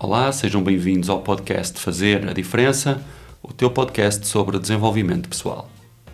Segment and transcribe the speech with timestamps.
[0.00, 3.02] Olá, sejam bem-vindos ao podcast Fazer a Diferença,
[3.42, 5.68] o teu podcast sobre desenvolvimento pessoal.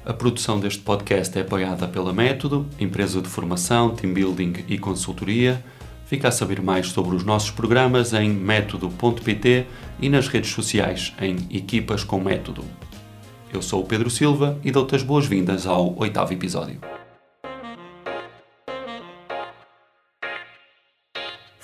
[0.06, 5.62] A produção deste podcast é apoiada pela Método, empresa de formação, team building e consultoria.
[6.06, 9.66] Fica a saber mais sobre os nossos programas em método.pt
[10.00, 12.64] e nas redes sociais em Equipas com Método.
[13.52, 16.80] Eu sou o Pedro Silva e dou-te as boas-vindas ao oitavo episódio.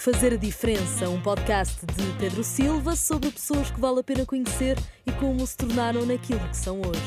[0.00, 4.78] Fazer a Diferença, um podcast de Pedro Silva sobre pessoas que vale a pena conhecer
[5.06, 7.02] e como se tornaram naquilo que são hoje.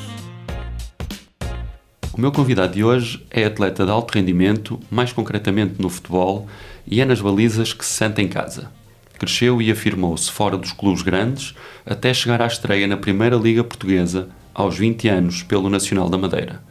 [2.13, 6.47] O meu convidado de hoje é atleta de alto rendimento, mais concretamente no futebol,
[6.85, 8.71] e é nas balizas que se sente em casa.
[9.17, 14.29] Cresceu e afirmou-se fora dos clubes grandes até chegar à estreia na Primeira Liga Portuguesa,
[14.53, 16.61] aos 20 anos, pelo Nacional da Madeira.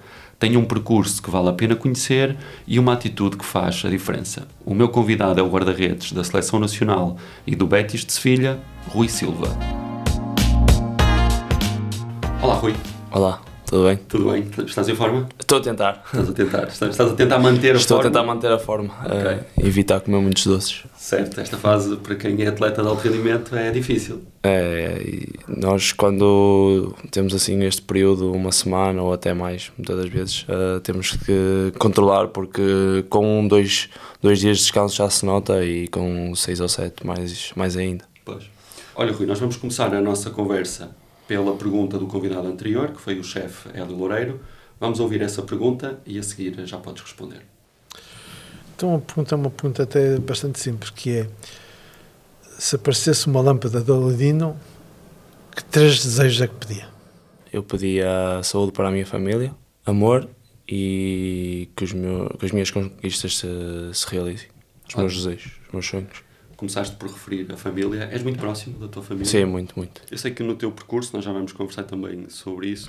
[0.42, 4.48] Tem um percurso que vale a pena conhecer e uma atitude que faz a diferença.
[4.66, 9.09] O meu convidado é o guarda-redes da Seleção Nacional e do Betis de Sevilha, Rui
[9.09, 9.47] Silva.
[12.42, 12.75] Olá, Rui.
[13.12, 13.41] Olá,
[13.73, 13.97] tudo bem?
[13.97, 14.47] Tudo bem?
[14.67, 15.27] Estás em forma?
[15.41, 16.03] Estou a tentar.
[16.05, 16.69] Estás a tentar.
[16.69, 18.11] Estás a tentar manter a Estou forma.
[18.11, 20.83] a tentar manter a forma, eh, evitar comer muitos doces.
[20.95, 24.20] Certo, esta fase para quem é atleta de alto rendimento é difícil.
[24.43, 30.45] É, nós quando temos assim este período, uma semana ou até mais, muitas das vezes,
[30.48, 33.89] eh, temos que controlar porque com dois,
[34.20, 38.05] dois dias de descanso já se nota e com seis ou sete mais, mais ainda.
[38.23, 38.45] Pois.
[38.95, 40.91] Olha, Rui, nós vamos começar a nossa conversa
[41.33, 44.38] pela pergunta do convidado anterior, que foi o chefe Hélio Loureiro.
[44.78, 47.41] Vamos ouvir essa pergunta e a seguir já podes responder.
[48.77, 51.28] Então a pergunta é uma pergunta até bastante simples, que é
[52.58, 54.58] se aparecesse uma lâmpada de Aladino,
[55.56, 56.88] que três desejos é que pedia?
[57.50, 59.55] Eu pedi a saúde para a minha família,
[59.86, 60.28] amor
[60.69, 63.48] e que, os meu, que as minhas conquistas se,
[63.94, 64.48] se realizem.
[64.86, 66.31] Os meus desejos, os meus sonhos.
[66.62, 68.08] Começaste por referir a família.
[68.12, 69.28] És muito próximo da tua família?
[69.28, 70.00] Sim, muito, muito.
[70.08, 72.88] Eu sei que no teu percurso, nós já vamos conversar também sobre isso,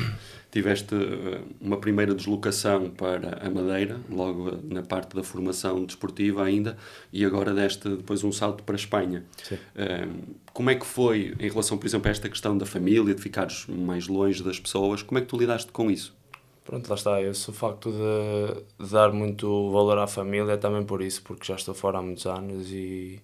[0.51, 6.77] tiveste eh, uma primeira deslocação para a Madeira, logo na parte da formação desportiva ainda,
[7.11, 9.25] e agora deste depois um salto para a Espanha.
[9.41, 9.57] Sim.
[9.75, 10.07] Eh,
[10.53, 13.65] Como é que foi em relação, por exemplo, a esta questão da família, de ficares
[13.67, 16.15] mais longe das pessoas, como é que tu lidaste com isso?
[16.63, 17.19] Pronto, lá está.
[17.23, 21.43] Esse o facto de, de dar muito valor à família é também por isso, porque
[21.47, 23.19] já estou fora há muitos anos e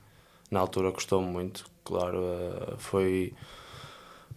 [0.51, 1.65] na altura custou-me muito.
[1.83, 3.33] Claro, eh, foi.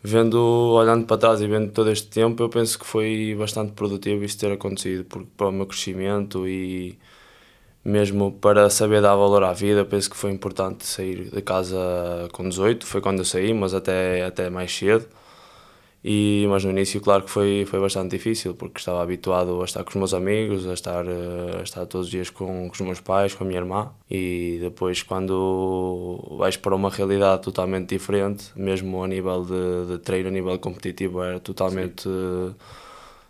[0.05, 0.37] Vendo,
[0.75, 4.39] olhando para trás e vendo todo este tempo, eu penso que foi bastante produtivo isso
[4.39, 6.99] ter acontecido, porque para o meu crescimento e
[7.85, 11.79] mesmo para saber dar valor à vida, penso que foi importante sair de casa
[12.33, 15.07] com 18, foi quando eu saí, mas até, até mais cedo.
[16.05, 19.85] E, mas no início, claro que foi, foi bastante difícil, porque estava habituado a estar
[19.85, 22.81] com os meus amigos, a estar, eh, a estar todos os dias com, com os
[22.81, 23.91] meus pais, com a minha irmã.
[24.11, 30.29] E depois, quando vais para uma realidade totalmente diferente, mesmo a nível de, de treino,
[30.29, 32.09] a nível competitivo, era totalmente.
[32.09, 32.53] eh,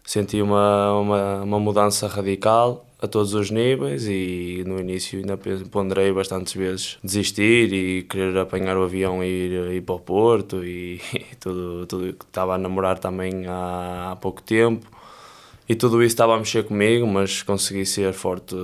[0.04, 5.36] Senti uma, uma, uma mudança radical a todos os níveis e no início ainda
[5.70, 10.64] ponderei bastantes vezes desistir e querer apanhar o avião e ir, ir para o Porto
[10.64, 11.00] e,
[11.40, 14.86] tudo, tudo que estava a namorar também há, há pouco tempo
[15.68, 18.54] e tudo isso estava a mexer comigo, mas consegui ser forte,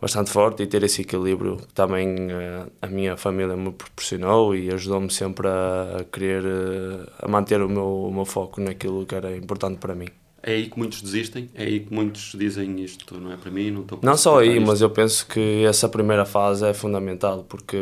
[0.00, 4.72] bastante forte e ter esse equilíbrio que também eh, a minha família me proporcionou e
[4.72, 9.14] ajudou-me sempre a, a querer eh, a manter o meu, o meu foco naquilo que
[9.14, 10.08] era importante para mim.
[10.42, 11.50] É aí que muitos desistem?
[11.54, 14.56] É aí que muitos dizem isto não é para mim, não estou Não só aí,
[14.58, 14.66] isto.
[14.66, 17.76] mas eu penso que essa primeira fase é fundamental, porque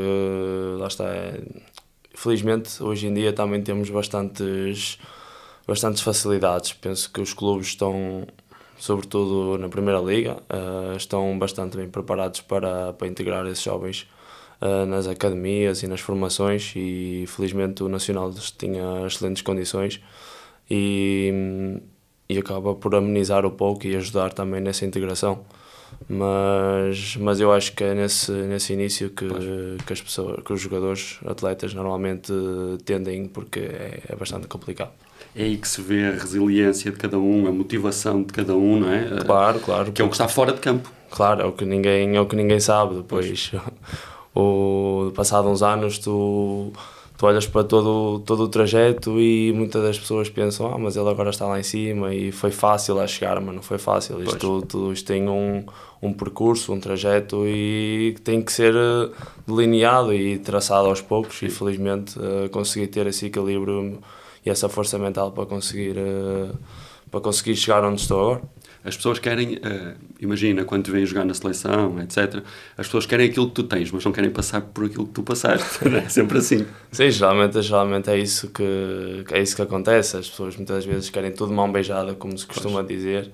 [0.79, 1.05] lá está.
[1.07, 1.41] é-
[2.15, 4.99] felizmente, hoje em dia também temos bastantes,
[5.67, 6.73] bastantes facilidades.
[6.73, 8.27] Penso que os clubes estão,
[8.79, 14.09] sobretudo na Primeira Liga, eh, estão bastante bem preparados para, para integrar esses jovens
[14.63, 16.73] eh, nas academias e nas formações.
[16.75, 20.01] E felizmente o Nacional tinha excelentes condições
[20.71, 21.79] e,
[22.29, 25.41] e acaba por amenizar um pouco e ajudar também nessa integração.
[26.09, 29.27] Mas, mas eu acho que é nesse, nesse início que,
[29.87, 32.33] que, as pessoas, que os jogadores, atletas, normalmente
[32.85, 34.91] tendem, porque é, é bastante complicado.
[35.35, 38.81] É aí que se vê a resiliência de cada um, a motivação de cada um,
[38.81, 39.23] não é?
[39.25, 39.93] Claro, claro.
[39.93, 40.91] Que é o que está fora de campo.
[41.11, 42.97] Claro, é o que ninguém, é o que ninguém sabe.
[42.97, 43.53] Depois,
[44.35, 46.73] o, passado uns anos, tu,
[47.17, 51.09] tu olhas para todo, todo o trajeto e muitas das pessoas pensam: ah, mas ele
[51.09, 54.23] agora está lá em cima e foi fácil a chegar, mas não foi fácil.
[54.23, 55.65] Isto, tudo, tudo isto tem um,
[56.03, 59.11] um percurso, um trajeto e tem que ser eh,
[59.47, 61.41] delineado e traçado aos poucos.
[61.43, 63.99] E felizmente eh, consegui ter esse equilíbrio
[64.45, 66.51] e essa força mental para conseguir, eh,
[67.11, 68.43] para conseguir chegar onde estou agora.
[68.87, 72.43] As pessoas querem, uh, imagina, quando te vêm jogar na seleção, etc.,
[72.79, 75.25] as pessoas querem aquilo que tu tens, mas não querem passar por aquilo que tu
[75.25, 75.67] passaste.
[75.93, 76.65] é sempre assim.
[76.93, 80.17] Sim, geralmente, geralmente é, isso que, é isso que acontece.
[80.17, 82.97] As pessoas muitas vezes querem tudo mão beijada, como se costuma pois.
[82.97, 83.33] dizer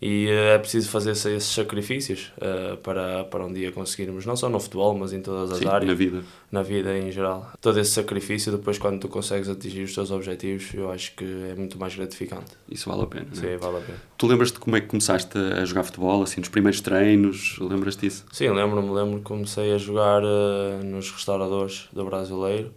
[0.00, 4.48] e uh, é preciso fazer esses sacrifícios uh, para, para um dia conseguirmos, não só
[4.48, 5.88] no futebol, mas em todas as Sim, áreas.
[5.88, 6.22] na vida.
[6.52, 7.50] Na vida em geral.
[7.60, 11.54] Todo esse sacrifício, depois quando tu consegues atingir os teus objetivos, eu acho que é
[11.56, 12.52] muito mais gratificante.
[12.70, 13.56] Isso vale a pena, Sim, é?
[13.56, 13.98] vale a pena.
[14.16, 17.58] Tu lembras-te como é que começaste a jogar futebol, assim, nos primeiros treinos?
[17.58, 18.24] Lembras-te disso?
[18.30, 22.72] Sim, lembro-me, lembro que comecei a jogar uh, nos restauradores do Brasileiro,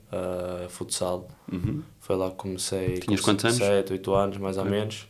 [0.70, 1.28] futsal.
[1.52, 1.82] Uhum.
[2.00, 2.96] Foi lá que comecei.
[2.96, 3.58] Tinhas quantos anos?
[3.58, 5.08] 7, 8 anos, mais ou menos.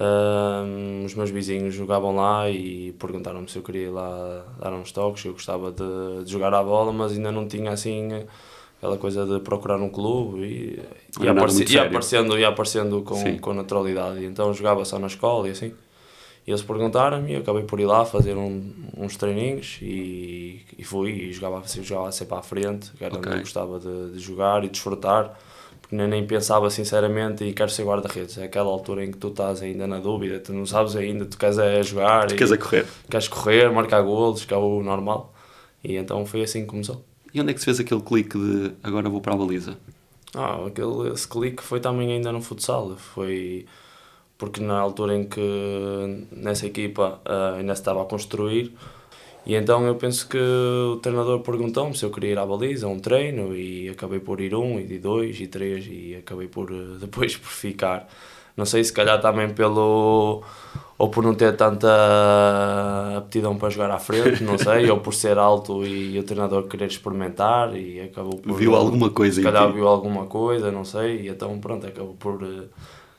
[0.00, 4.90] Uh, os meus vizinhos jogavam lá e perguntaram-me se eu queria ir lá dar uns
[4.92, 5.26] toques.
[5.26, 8.08] Eu gostava de, de, jogar a bola, mas ainda não tinha assim
[8.78, 13.52] aquela coisa de procurar um clube e, e apareci, ia, aparecendo, ia aparecendo com, com
[13.52, 14.24] naturalidade.
[14.24, 15.74] Então jogava só na escola e assim.
[16.46, 21.10] E eles perguntaram-me e acabei por ir lá fazer um, uns treininhos e, e fui
[21.10, 23.28] e jogava, jogava sempre à frente, que era okay.
[23.28, 25.38] onde eu gostava de, de jogar e desfrutar
[25.90, 28.38] nem, nem pensava sinceramente e quero ser guarda-redes.
[28.38, 31.36] É aquela altura em que tu estás ainda na dúvida, tu não sabes ainda, tu
[31.36, 32.26] queres é jogar.
[32.26, 32.86] Tu queres é correr.
[33.08, 35.32] Queres correr, marcar golos, que é o normal.
[35.82, 37.04] E então foi assim que começou.
[37.32, 39.76] E onde é que se fez aquele clique de agora vou para a baliza?
[40.34, 42.96] Ah, aquele, esse clique foi também ainda no futsal.
[42.96, 43.66] Foi
[44.40, 48.74] porque na altura em que nessa equipa uh, ainda se estava a construir,
[49.46, 52.90] e então eu penso que o treinador perguntou-me se eu queria ir à baliza, a
[52.90, 56.98] um treino, e acabei por ir um, e dois, e três, e acabei por eh,
[57.00, 58.08] depois por ficar.
[58.56, 60.42] Não sei se calhar também pelo.
[60.98, 61.88] ou por não ter tanta
[63.16, 66.86] aptidão para jogar à frente, não sei, ou por ser alto e o treinador querer
[66.86, 68.52] experimentar e acabou por.
[68.54, 72.42] Viu alguma coisa Se calhar viu alguma coisa, não sei, e então pronto, acabou por.
[72.42, 72.66] Eh,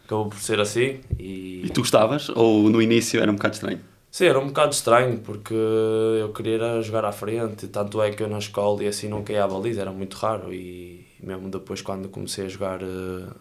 [0.05, 0.99] acabou por ser assim.
[1.17, 2.29] E, e tu gostavas?
[2.29, 3.79] Ou no início era um bocado estranho?
[4.11, 8.27] Sim, era um bocado estranho porque eu queria jogar à frente, tanto é que eu
[8.27, 12.09] na escola e assim não caía a baliza, era muito raro e mesmo depois quando
[12.09, 13.31] comecei a jogar uh,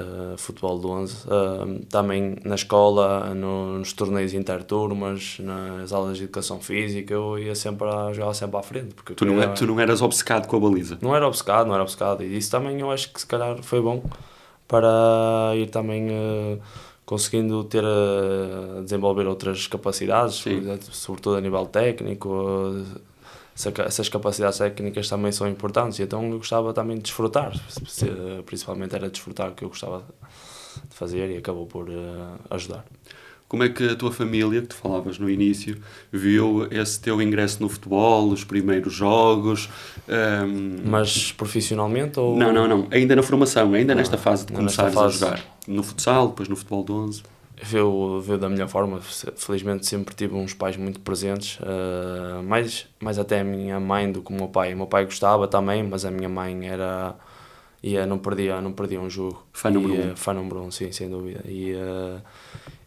[0.00, 6.24] uh, futebol de 11, uh, também na escola, no, nos torneios interturmas, nas aulas de
[6.24, 8.94] educação física, eu ia sempre a jogar sempre à frente.
[8.94, 10.96] Porque tu, não, é, tu não eras obcecado com a baliza?
[11.02, 13.82] Não era obcecado, não era obcecado e isso também eu acho que se calhar foi
[13.82, 14.02] bom
[14.66, 16.08] para ir também
[17.08, 20.44] conseguindo ter a desenvolver outras capacidades,
[20.92, 22.84] sobretudo a nível técnico.
[23.86, 27.52] Essas capacidades técnicas também são importantes, e então eu gostava também de desfrutar,
[28.44, 30.04] principalmente era desfrutar o que eu gostava
[30.86, 31.94] de fazer e acabou por eh,
[32.50, 32.84] ajudar.
[33.48, 35.78] Como é que a tua família, que tu falavas no início,
[36.12, 39.68] viu esse teu ingresso no futebol, os primeiros jogos?
[40.06, 40.12] Um...
[40.12, 42.36] Ehm, Mas profissionalmente ou...
[42.36, 42.86] Não, não, não.
[42.90, 45.24] Ainda na formação, ainda ah, nesta fase de começares fase...
[45.24, 45.57] a jogar.
[45.68, 47.22] No futsal, depois no futebol de 11.
[47.62, 49.00] Viu, viu da melhor forma.
[49.00, 51.58] Felizmente sempre tive uns pais muito presentes.
[51.60, 54.72] Uh, mais, mais até a minha mãe do que o meu pai.
[54.72, 57.14] O meu pai gostava também, mas a minha mãe era...
[57.82, 59.46] Ia, não perdia, não perdia um jogo.
[59.52, 60.16] Fã número um.
[60.16, 61.42] Fã número um, sim, sem dúvida.
[61.44, 61.74] E...
[61.74, 62.20] Uh,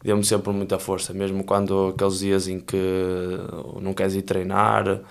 [0.03, 2.77] deu-me sempre muita força, mesmo quando aqueles dias em que
[3.79, 5.01] não queres ir treinar,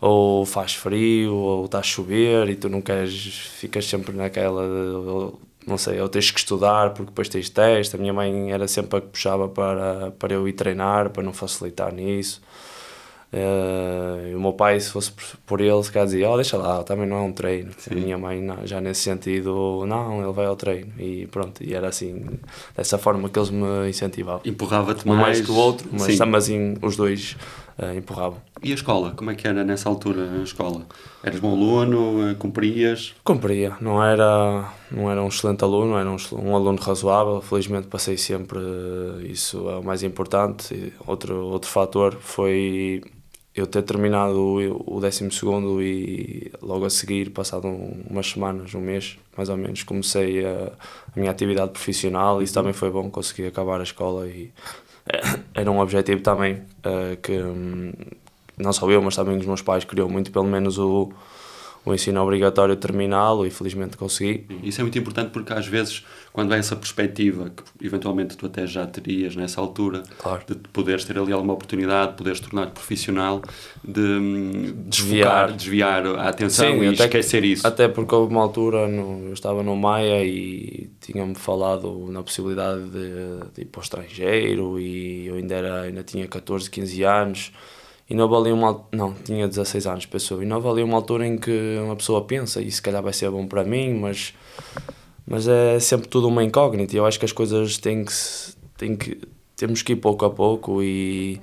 [0.00, 4.62] ou faz frio, ou está a chover e tu não queres, ficas sempre naquela,
[5.66, 7.96] não sei, ou tens que estudar porque depois tens teste.
[7.96, 11.32] A minha mãe era sempre a que puxava para, para eu ir treinar, para não
[11.32, 12.40] facilitar nisso.
[13.32, 15.10] Uh, o meu pai, se fosse
[15.44, 17.72] por ele, se calhar dizia: oh, deixa lá, também não é um treino.
[17.76, 17.90] Sim.
[17.90, 20.92] A minha mãe, não, já nesse sentido, não, ele vai ao treino.
[20.98, 22.24] E pronto, e era assim,
[22.76, 24.42] dessa forma que eles me incentivavam.
[24.44, 25.20] Empurrava-te mais.
[25.20, 27.36] mais que o outro, mas, assim, os dois
[27.96, 28.40] empurravam.
[28.62, 29.12] E a escola?
[29.12, 30.86] Como é que era nessa altura a escola?
[31.22, 32.30] Eras bom aluno?
[32.30, 33.14] Uh, cumprias?
[33.22, 37.40] Cumpria, não era, não era um excelente aluno, era um, um aluno razoável.
[37.42, 38.58] Felizmente passei sempre,
[39.24, 40.74] isso é o mais importante.
[40.74, 43.02] E outro, outro fator foi
[43.54, 45.30] eu ter terminado o, o 12
[45.80, 50.72] e logo a seguir, passado umas semanas, um mês mais ou menos, comecei a,
[51.14, 52.42] a minha atividade profissional.
[52.42, 54.50] Isso também foi bom, consegui acabar a escola e
[55.54, 57.92] era um objetivo também uh, que um,
[58.58, 61.12] não só eu, mas também os meus pais queriam muito, pelo menos o
[61.86, 64.44] o ensino obrigatório terminá-lo e felizmente consegui.
[64.60, 68.66] Isso é muito importante porque às vezes, quando há essa perspectiva, que eventualmente tu até
[68.66, 70.42] já terias nessa altura, claro.
[70.48, 73.40] de poderes ter ali alguma oportunidade, de poderes tornar-te profissional,
[73.84, 77.64] de hum, desviar, desviar a atenção Sim, e esquecer que, isso.
[77.64, 82.82] Até porque houve uma altura, no, eu estava no Maia e tinham-me falado na possibilidade
[82.82, 87.52] de, de, ir para o estrangeiro e eu ainda, era, ainda tinha 14, 15 anos
[88.08, 91.36] e não valia uma não tinha 16 anos pessoa e não valia uma altura em
[91.36, 94.32] que uma pessoa pensa e se calhar vai ser bom para mim mas
[95.26, 96.94] mas é sempre tudo uma incógnita.
[96.94, 98.12] E eu acho que as coisas têm que
[98.78, 99.20] têm que
[99.56, 101.40] temos que ir pouco a pouco e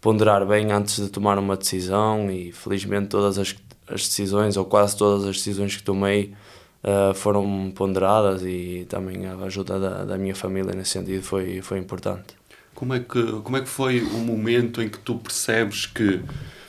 [0.00, 2.30] ponderar bem antes de tomar uma decisão.
[2.30, 3.54] E felizmente todas as,
[3.86, 6.34] as decisões ou quase todas as decisões que tomei
[6.82, 11.78] uh, foram ponderadas e também a ajuda da, da minha família nesse sentido foi, foi
[11.78, 12.39] importante.
[12.80, 16.22] Como é, que, como é que foi o momento em que tu percebes que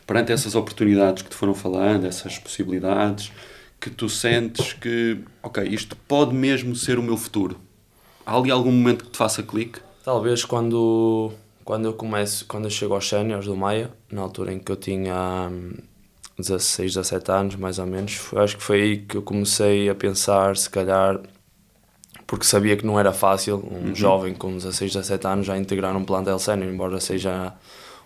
[0.05, 3.31] perante essas oportunidades que te foram falando, essas possibilidades,
[3.79, 7.57] que tu sentes que, ok, isto pode mesmo ser o meu futuro?
[8.25, 9.79] Há ali algum momento que te faça clique?
[10.03, 11.31] Talvez quando,
[11.63, 14.75] quando eu começo, quando eu chego aos séniores do Maia, na altura em que eu
[14.75, 15.49] tinha
[16.37, 19.95] 16, hum, 17 anos, mais ou menos, acho que foi aí que eu comecei a
[19.95, 21.21] pensar, se calhar,
[22.31, 23.93] porque sabia que não era fácil um uhum.
[23.93, 27.51] jovem com 16, 17 anos já integrar um plantel sénior, embora seja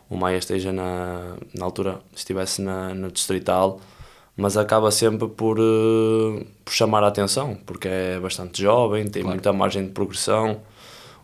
[0.10, 3.80] o Maia esteja na, na altura, estivesse na, no distrital,
[4.36, 9.36] mas acaba sempre por, uh, por chamar a atenção, porque é bastante jovem, tem claro.
[9.36, 10.60] muita margem de progressão.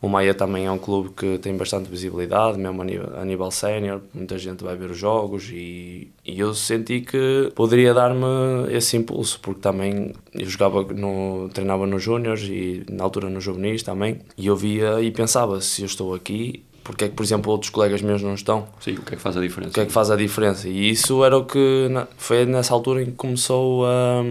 [0.01, 3.51] O Maia também é um clube que tem bastante visibilidade, mesmo a nível, a nível
[3.51, 8.25] sénior, muita gente vai ver os jogos e, e eu senti que poderia dar-me
[8.71, 13.83] esse impulso, porque também eu jogava no, treinava nos Júniors e na altura nos juvenis
[13.83, 17.51] também, e eu via e pensava, se eu estou aqui, porque é que, por exemplo,
[17.51, 18.67] outros colegas meus não estão?
[18.79, 19.69] Sim, o que é que faz a diferença?
[19.69, 20.67] O que é que faz a diferença?
[20.67, 24.23] E isso era o que foi nessa altura em que começou a,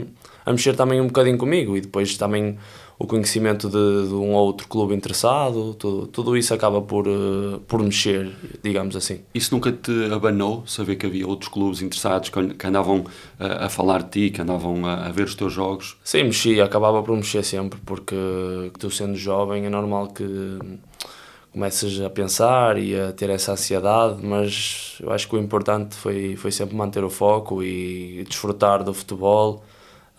[0.45, 2.59] a mexer também um bocadinho comigo e depois também
[3.00, 7.83] o conhecimento de, de um outro clube interessado, tudo, tudo isso acaba por, uh, por
[7.83, 8.30] mexer,
[8.62, 9.23] digamos assim.
[9.35, 13.07] Isso nunca te abanou, saber que havia outros clubes interessados que, que andavam
[13.38, 15.97] a, a, falar de ti, que andavam a, a, ver os teus jogos?
[16.04, 18.14] Sim, mexia, acabava por mexer sempre, porque
[18.78, 20.59] tu sendo jovem é normal que
[21.54, 26.37] começas a pensar e a ter essa ansiedade, mas eu acho que o importante foi,
[26.37, 29.64] foi sempre manter o foco e desfrutar do futebol,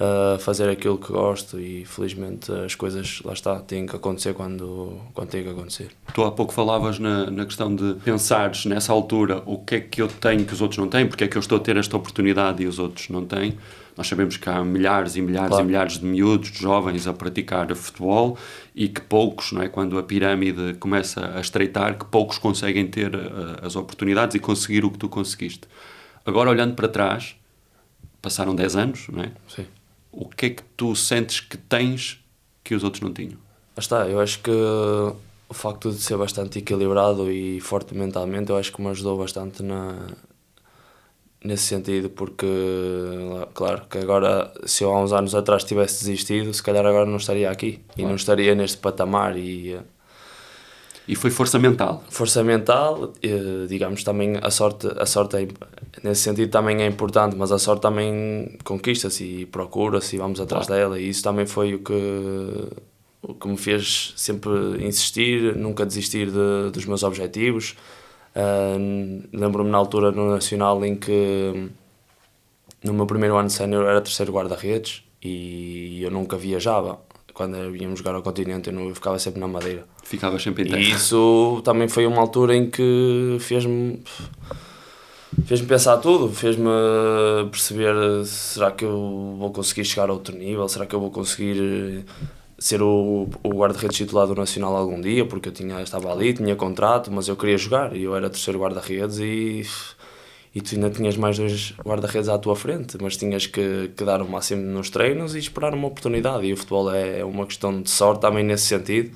[0.01, 4.99] uh, fazer aquilo que gosto e felizmente as coisas, lá está, têm que acontecer quando,
[5.13, 5.91] quando têm que acontecer.
[6.13, 10.01] Tu há pouco falavas na, na questão de pensares nessa altura o que é que
[10.01, 11.95] eu tenho que os outros não têm, porque é que eu estou a ter esta
[11.95, 13.57] oportunidade e os outros não têm.
[13.95, 15.63] Nós sabemos que há milhares e milhares claro.
[15.63, 18.37] e milhares de miúdos, de jovens a praticar futebol
[18.73, 23.13] e que poucos, não é, quando a pirâmide começa a estreitar, que poucos conseguem ter
[23.13, 23.19] uh,
[23.61, 25.67] as oportunidades e conseguir o que tu conseguiste.
[26.25, 27.35] Agora, olhando para trás,
[28.21, 29.31] passaram 10 anos, não é?
[29.47, 29.65] Sim.
[30.11, 32.23] O que é que tu sentes que tens
[32.63, 33.37] que os outros não tinham?
[33.77, 38.71] Está, eu acho que o facto de ser bastante equilibrado e forte mentalmente, eu acho
[38.71, 40.07] que me ajudou bastante na,
[41.43, 42.47] nesse sentido, porque,
[43.53, 47.17] claro, que agora, se eu há uns anos atrás tivesse desistido, se calhar agora não
[47.17, 48.01] estaria aqui claro.
[48.01, 49.37] e não estaria neste patamar.
[49.37, 49.79] E,
[51.07, 52.03] e foi força mental?
[52.09, 53.13] Força mental,
[53.67, 55.47] digamos, também a sorte, a sorte é,
[56.03, 60.67] nesse sentido também é importante, mas a sorte também conquista-se e procura-se e vamos atrás
[60.67, 60.81] claro.
[60.81, 62.67] dela, e isso também foi o que,
[63.21, 67.75] o que me fez sempre insistir, nunca desistir de, dos meus objetivos
[68.35, 71.69] Uh, Lembro-me na altura no Nacional em que
[72.83, 76.99] no meu primeiro ano de sénior era terceiro guarda-redes e eu nunca viajava.
[77.33, 79.85] Quando íamos jogar ao continente eu, não, eu ficava sempre na Madeira.
[80.03, 80.79] Ficava sempre em terra.
[80.79, 84.03] E isso também foi uma altura em que fez-me
[85.45, 86.69] fez-me pensar tudo, fez-me
[87.49, 92.05] perceber será que eu vou conseguir chegar a outro nível, será que eu vou conseguir
[92.59, 96.55] ser o, o guarda-redes titular do Nacional algum dia, porque eu tinha, estava ali, tinha
[96.55, 99.65] contrato, mas eu queria jogar e eu era terceiro guarda-redes e,
[100.53, 104.21] e tu ainda tinhas mais dois guarda-redes à tua frente, mas tinhas que, que dar
[104.21, 106.45] o máximo nos treinos e esperar uma oportunidade.
[106.45, 109.15] E o futebol é, é uma questão de sorte também nesse sentido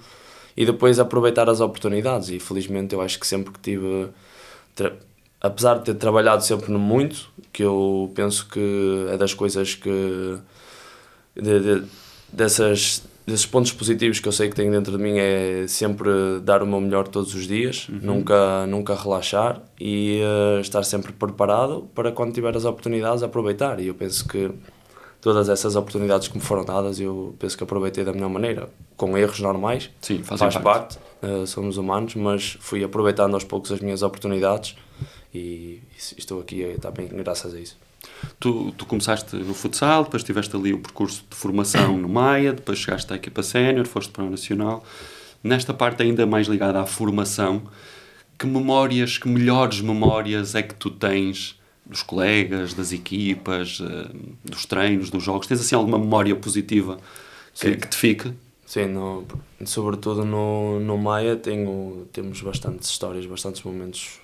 [0.55, 2.29] e depois aproveitar as oportunidades.
[2.29, 4.09] E felizmente eu acho que sempre que tive.
[5.41, 10.37] Apesar de ter trabalhado sempre no muito, que eu penso que é das coisas que.
[11.35, 11.83] De, de,
[12.31, 16.61] dessas desses pontos positivos que eu sei que tenho dentro de mim é sempre dar
[16.61, 17.99] o meu melhor todos os dias, uhum.
[18.01, 23.79] nunca, nunca relaxar e uh, estar sempre preparado para quando tiver as oportunidades aproveitar.
[23.79, 24.51] E eu penso que
[25.19, 29.17] todas essas oportunidades que me foram dadas, eu penso que aproveitei da melhor maneira, com
[29.17, 33.79] erros normais, Sim, faz parte, parte uh, somos humanos, mas fui aproveitando aos poucos as
[33.79, 34.75] minhas oportunidades
[35.33, 37.75] e, e estou aqui eh, também graças a isso.
[38.39, 42.77] Tu, tu começaste no futsal, depois tiveste ali o percurso de formação no Maia, depois
[42.77, 44.83] chegaste à equipa sénior, foste para o Nacional.
[45.43, 47.63] Nesta parte ainda mais ligada à formação,
[48.37, 54.11] que memórias, que melhores memórias é que tu tens dos colegas, das equipas, eh,
[54.43, 55.47] dos treinos, dos jogos?
[55.47, 56.97] Tens assim alguma memória positiva
[57.53, 58.33] que, que te fique?
[58.65, 59.25] Sim, no,
[59.65, 64.19] sobretudo no, no Maia tenho, temos bastantes histórias, bastantes momentos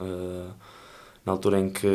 [0.00, 0.52] uh,
[1.24, 1.86] na altura em que,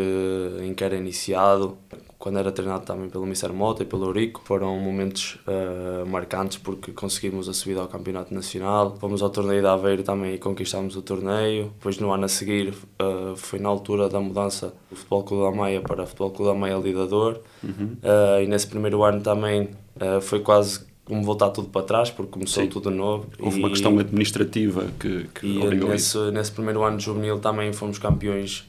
[0.62, 1.78] em que era iniciado,
[2.26, 4.42] quando era treinado também pelo Mister Mota e pelo Eurico.
[4.44, 8.98] Foram momentos uh, marcantes porque conseguimos a subida ao Campeonato Nacional.
[9.00, 11.66] Fomos ao torneio de Aveiro também e conquistámos o torneio.
[11.66, 15.52] Depois, no ano a seguir, uh, foi na altura da mudança do Futebol Clube da
[15.52, 17.42] Maia para o Futebol Clube da Maia Lidador.
[17.64, 17.98] Uhum.
[18.02, 19.70] Uh, e nesse primeiro ano também
[20.22, 22.70] foi quase como voltar tudo para trás, porque começou Sim.
[22.70, 23.28] tudo novo.
[23.40, 27.72] Houve e, uma questão administrativa que, que e nesse, nesse primeiro ano de juvenil também
[27.72, 28.66] fomos campeões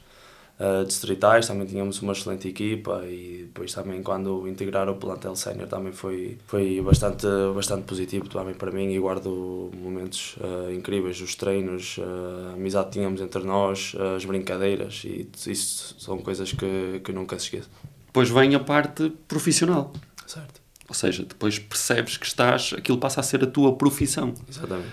[0.59, 5.67] uh, distritais, também tínhamos uma excelente equipa e depois também quando integrar o plantel sénior
[5.67, 11.35] também foi, foi bastante, bastante positivo também para mim e guardo momentos uh, incríveis, os
[11.35, 17.01] treinos, uh, a amizade que tínhamos entre nós, as brincadeiras e isso são coisas que,
[17.03, 17.69] que nunca se esqueço.
[18.07, 19.93] Depois vem a parte profissional.
[20.25, 20.61] Certo.
[20.87, 24.33] Ou seja, depois percebes que estás, aquilo passa a ser a tua profissão.
[24.49, 24.89] Exatamente.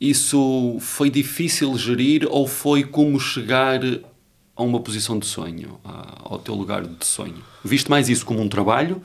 [0.00, 3.80] Isso foi difícil gerir ou foi como chegar
[4.60, 7.42] a uma posição de sonho, ao teu lugar de sonho?
[7.64, 9.02] Viste mais isso como um trabalho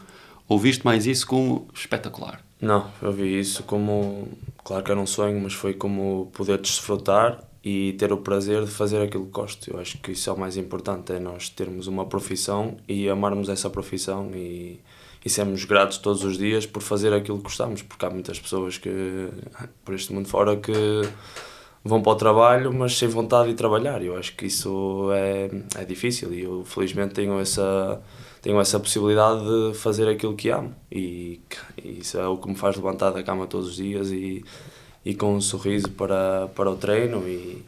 [0.47, 2.41] ou viste mais isso como espetacular?
[2.61, 4.27] Não, eu vi isso como,
[4.63, 8.71] claro que era um sonho, mas foi como poder desfrutar e ter o prazer de
[8.71, 9.71] fazer aquilo que gosto.
[9.71, 13.49] Eu acho que isso é o mais importante, é nós termos uma profissão e amarmos
[13.49, 14.79] essa profissão e,
[15.23, 18.77] e sermos gratos todos os dias por fazer aquilo que gostamos, porque há muitas pessoas
[18.77, 19.29] que,
[19.83, 20.71] por este mundo fora, que
[21.85, 24.01] vão para o trabalho, mas sem vontade de trabalhar.
[24.01, 28.01] Eu acho que isso é, é difícil e eu felizmente tenho essa,
[28.41, 31.39] tenho essa possibilidade de fazer aquilo que amo e,
[31.77, 34.43] e isso é o que me faz levantar da cama todos os dias e,
[35.05, 37.63] e com um sorriso para, para o treino e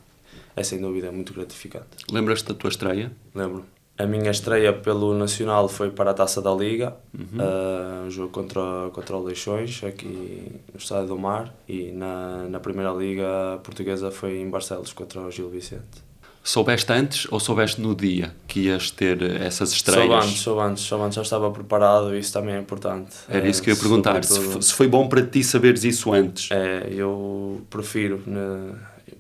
[0.56, 1.86] é sem dúvida muito gratificante.
[2.12, 3.12] Lembras-te da tua estreia?
[3.36, 3.77] Lembro.
[3.98, 7.40] A minha estreia pelo Nacional foi para a Taça da Liga, uhum.
[7.40, 8.62] uh, um jogo contra,
[8.94, 14.38] contra o Leixões, aqui no Estádio do Mar, e na, na Primeira Liga Portuguesa foi
[14.38, 16.06] em Barcelos contra o Gil Vicente.
[16.44, 20.08] Soubeste antes ou soubeste no dia que ias ter essas estreias?
[20.08, 23.16] Soube antes, soube antes, soube antes já estava preparado e isso também é importante.
[23.28, 26.50] Era isso que eu ia perguntar, se, se foi bom para ti saberes isso antes?
[26.52, 28.22] É, eu prefiro...
[28.28, 28.76] Né,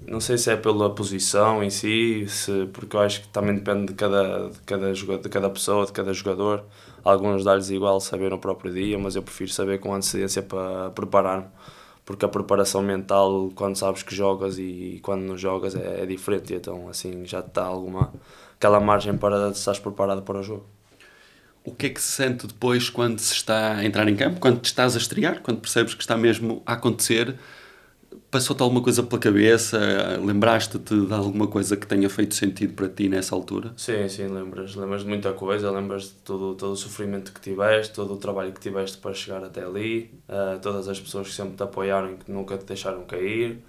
[0.07, 3.87] não sei se é pela posição em si, se, porque eu acho que também depende
[3.87, 6.63] de cada, de cada, jogador, de cada pessoa, de cada jogador.
[7.03, 11.47] Alguns dá-lhes igual saber no próprio dia, mas eu prefiro saber com antecedência para preparar-me,
[12.05, 16.53] porque a preparação mental, quando sabes que jogas e quando não jogas, é, é diferente.
[16.53, 18.13] Então, assim, já está alguma
[18.57, 20.65] aquela margem para estás preparado para o jogo.
[21.63, 24.59] O que é que se sente depois quando se está a entrar em campo, quando
[24.61, 27.37] te estás a estrear, quando percebes que está mesmo a acontecer?
[28.29, 29.79] Passou-te alguma coisa pela cabeça?
[30.21, 33.71] Lembraste-te de alguma coisa que tenha feito sentido para ti nessa altura?
[33.77, 34.75] Sim, sim, lembras.
[34.75, 38.51] Lembras de muita coisa, lembras de todo, todo o sofrimento que tiveste, todo o trabalho
[38.51, 42.17] que tiveste para chegar até ali, uh, todas as pessoas que sempre te apoiaram e
[42.17, 43.63] que nunca te deixaram cair.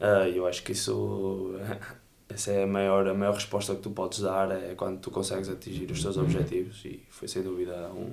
[0.00, 1.54] Uh, eu acho que isso,
[2.28, 5.48] essa é a maior, a maior resposta que tu podes dar, é quando tu consegues
[5.48, 8.12] atingir os teus objetivos e foi sem dúvida um,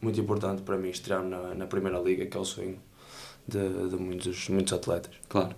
[0.00, 2.78] muito importante para mim estrear na, na Primeira Liga, que é o sonho
[3.46, 5.12] de, de muitos, muitos atletas.
[5.28, 5.54] Claro.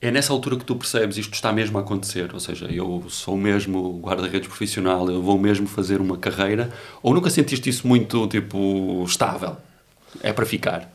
[0.00, 3.36] É nessa altura que tu percebes isto está mesmo a acontecer, ou seja, eu sou
[3.36, 6.70] mesmo guarda-redes profissional, eu vou mesmo fazer uma carreira,
[7.02, 9.56] ou nunca sentiste isso muito, tipo, estável?
[10.22, 10.92] É para ficar?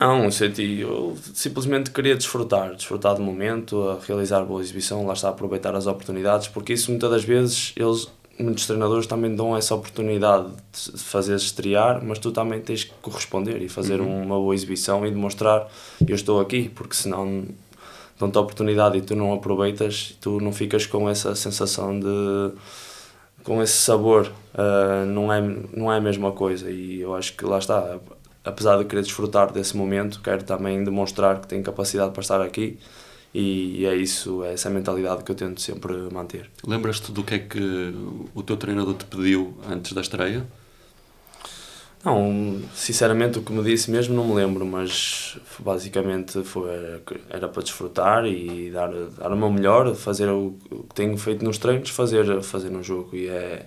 [0.00, 5.28] Não, senti, eu simplesmente queria desfrutar, desfrutar do momento, a realizar boa exibição, lá está,
[5.28, 8.08] aproveitar as oportunidades, porque isso muitas das vezes eles
[8.42, 13.62] muitos treinadores também dão essa oportunidade de fazer estrear, mas tu também tens que corresponder
[13.62, 14.22] e fazer uhum.
[14.22, 15.68] uma boa exibição e demonstrar
[16.06, 17.44] eu estou aqui, porque senão
[18.18, 22.52] dão-te a oportunidade e tu não aproveitas, tu não ficas com essa sensação de
[23.42, 25.40] com esse sabor, uh, não, é,
[25.74, 27.98] não é a mesma coisa e eu acho que lá está,
[28.44, 32.78] apesar de querer desfrutar desse momento, quero também demonstrar que tenho capacidade para estar aqui
[33.32, 36.50] e é isso, é essa mentalidade que eu tento sempre manter.
[36.66, 37.94] Lembras-te do que é que
[38.34, 40.44] o teu treinador te pediu antes da estreia?
[42.04, 46.70] Não, sinceramente o que me disse mesmo não me lembro, mas basicamente foi,
[47.28, 50.56] era para desfrutar e dar, dar o meu melhor, fazer o,
[50.88, 53.14] que tenho feito nos treinos, fazer, fazer no jogo.
[53.14, 53.66] E é,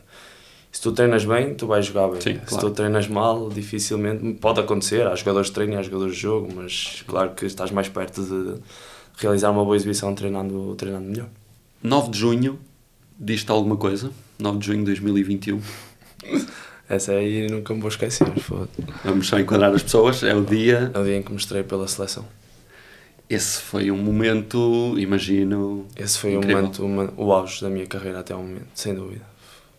[0.71, 2.19] se tu treinas bem, tu vais jogar bem.
[2.19, 2.69] Sim, se claro.
[2.69, 5.05] tu treinas mal, dificilmente pode acontecer.
[5.05, 8.23] Há jogadores de treino e há jogadores de jogo, mas claro que estás mais perto
[8.23, 8.59] de
[9.17, 11.29] realizar uma boa exibição treinando, treinando melhor.
[11.81, 12.59] 9 de junho,
[13.19, 14.11] diz-te alguma coisa?
[14.39, 15.61] 9 de junho de 2021.
[16.89, 18.27] Essa aí nunca me vou esquecer.
[19.03, 20.21] Vamos só enquadrar as pessoas.
[20.23, 20.91] É o dia.
[20.93, 22.25] É o dia em que mostrei pela seleção.
[23.29, 25.87] Esse foi um momento, imagino.
[25.95, 26.69] Esse foi incrível.
[26.79, 29.25] um momento, o auge da minha carreira até o momento, sem dúvida.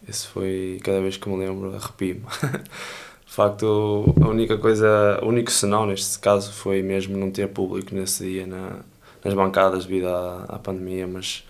[0.09, 2.23] Esse foi, cada vez que me lembro, arrepio-me.
[3.27, 7.95] De facto, a única coisa, o único senão neste caso foi mesmo não ter público
[7.95, 8.79] nesse dia na,
[9.25, 11.45] nas bancadas devido à, à pandemia, mas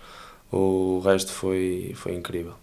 [0.51, 2.53] o resto foi, foi incrível.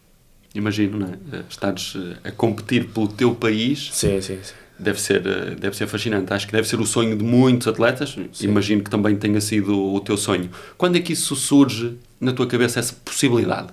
[0.55, 1.45] Imagino, não é?
[1.49, 3.91] Estares a competir pelo teu país.
[3.93, 4.55] Sim, sim, sim.
[4.79, 5.23] Deve ser,
[5.57, 6.33] deve ser fascinante.
[6.33, 8.11] Acho que deve ser o sonho de muitos atletas.
[8.11, 8.29] Sim.
[8.43, 10.51] Imagino que também tenha sido o teu sonho.
[10.77, 13.69] Quando é que isso surge na tua cabeça, essa possibilidade?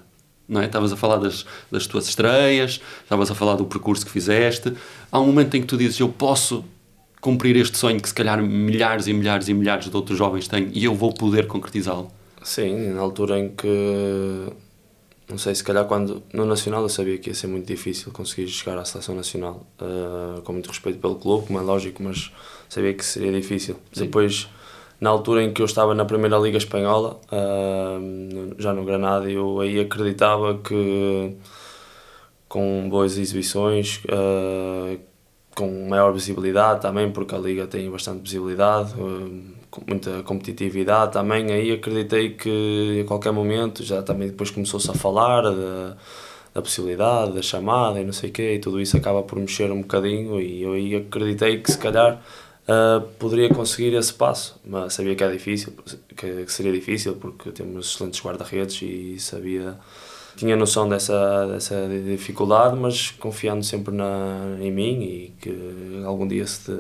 [0.48, 0.66] Não é?
[0.66, 4.74] Estavas a falar das, das tuas estreias, estavas a falar do percurso que fizeste.
[5.12, 6.64] Há um momento em que tu dizes: Eu posso
[7.22, 10.70] cumprir este sonho que se calhar milhares e milhares e milhares de outros jovens têm
[10.74, 12.12] e eu vou poder concretizá-lo?
[12.42, 14.48] Sim, na altura em que
[15.30, 18.48] não sei, se calhar quando no Nacional eu sabia que ia ser muito difícil conseguir
[18.48, 22.32] chegar à Seleção Nacional, uh, com muito respeito pelo clube, como é lógico, mas
[22.68, 23.76] sabia que seria difícil.
[23.94, 24.06] Sim.
[24.06, 24.50] Depois,
[25.00, 29.60] na altura em que eu estava na Primeira Liga Espanhola, uh, já no Granada, eu
[29.60, 31.36] aí acreditava que
[32.48, 35.00] com boas exibições, uh,
[35.60, 38.94] com maior visibilidade também, porque a Liga tem bastante visibilidade,
[39.70, 41.52] com muita competitividade também.
[41.52, 45.98] Aí acreditei que a qualquer momento, já também depois começou-se a falar da,
[46.54, 49.70] da possibilidade, da chamada e não sei o quê, e tudo isso acaba por mexer
[49.70, 50.40] um bocadinho.
[50.40, 52.22] E eu aí acreditei que se calhar
[52.64, 55.74] uh, poderia conseguir esse passo, mas sabia que é difícil,
[56.16, 59.78] que seria difícil, porque temos excelentes guarda-redes e sabia
[60.40, 61.76] tinha noção dessa, dessa
[62.06, 66.72] dificuldade, mas confiando sempre na, em mim e que algum dia, se,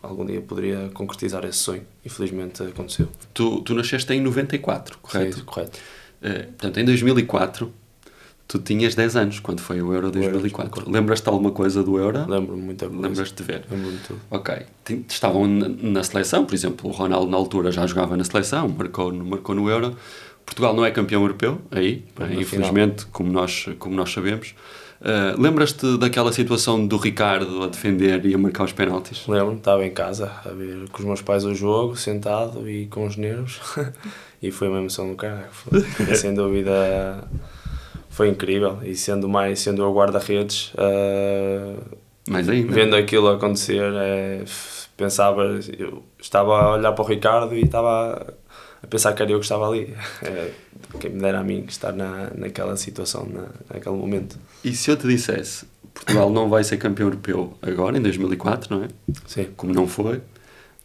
[0.00, 1.82] algum dia poderia concretizar esse sonho.
[2.06, 3.08] Infelizmente aconteceu.
[3.34, 5.38] Tu, tu nasceste em 94, correto?
[5.38, 5.80] Sim, correto.
[6.22, 7.72] Uh, portanto, em 2004,
[8.46, 10.88] tu tinhas 10 anos, quando foi o Euro 2004.
[10.88, 12.20] Lembras-te alguma coisa do Euro?
[12.20, 13.02] Lembro-me muita coisa.
[13.02, 13.64] Lembras-te de ver?
[13.68, 14.20] Lembro-me tudo.
[14.30, 14.54] Ok.
[15.08, 19.56] Estavam na seleção, por exemplo, o Ronaldo na altura já jogava na seleção, marcou, marcou
[19.56, 19.96] no Euro.
[20.48, 22.02] Portugal não é campeão europeu, aí,
[22.38, 24.54] infelizmente, como nós, como nós sabemos.
[24.98, 29.26] Uh, Lembras-te daquela situação do Ricardo a defender e a marcar os penaltis?
[29.28, 33.06] Lembro, estava em casa a ver com os meus pais o jogo, sentado e com
[33.06, 33.60] os nervos,
[34.42, 35.46] e foi uma emoção do caralho.
[36.16, 37.22] Sem dúvida,
[38.08, 38.78] foi incrível.
[38.82, 41.78] E sendo mais, sendo eu guarda-redes, uh,
[42.28, 42.72] mais ainda.
[42.72, 44.44] vendo aquilo acontecer, é,
[44.96, 48.34] pensava, eu estava a olhar para o Ricardo e estava
[48.82, 49.94] a pensar que era eu que estava ali.
[50.22, 50.52] É,
[51.00, 54.38] quem me dera a mim estar na, naquela situação, na, naquele momento.
[54.64, 58.84] E se eu te dissesse, Portugal não vai ser campeão europeu agora, em 2004, não
[58.84, 58.88] é?
[59.26, 59.48] Sim.
[59.56, 60.20] Como não foi.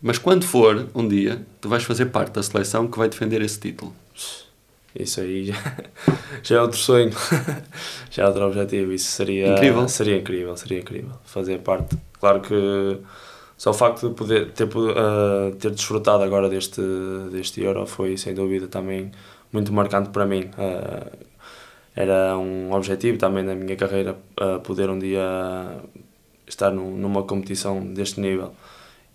[0.01, 3.59] Mas quando for, um dia, tu vais fazer parte da seleção que vai defender esse
[3.59, 3.95] título.
[4.95, 5.77] Isso aí já,
[6.43, 7.11] já é outro sonho,
[8.11, 8.91] já é outro objetivo.
[8.91, 9.87] Isso seria incrível.
[9.87, 11.11] Seria incrível, seria incrível.
[11.23, 11.97] Fazer parte.
[12.19, 12.99] Claro que
[13.57, 16.81] só o facto de poder ter, uh, ter desfrutado agora deste,
[17.31, 19.11] deste Euro foi sem dúvida também
[19.51, 20.49] muito marcante para mim.
[20.57, 21.33] Uh,
[21.95, 25.21] era um objetivo também na minha carreira uh, poder um dia
[26.47, 28.53] estar num, numa competição deste nível.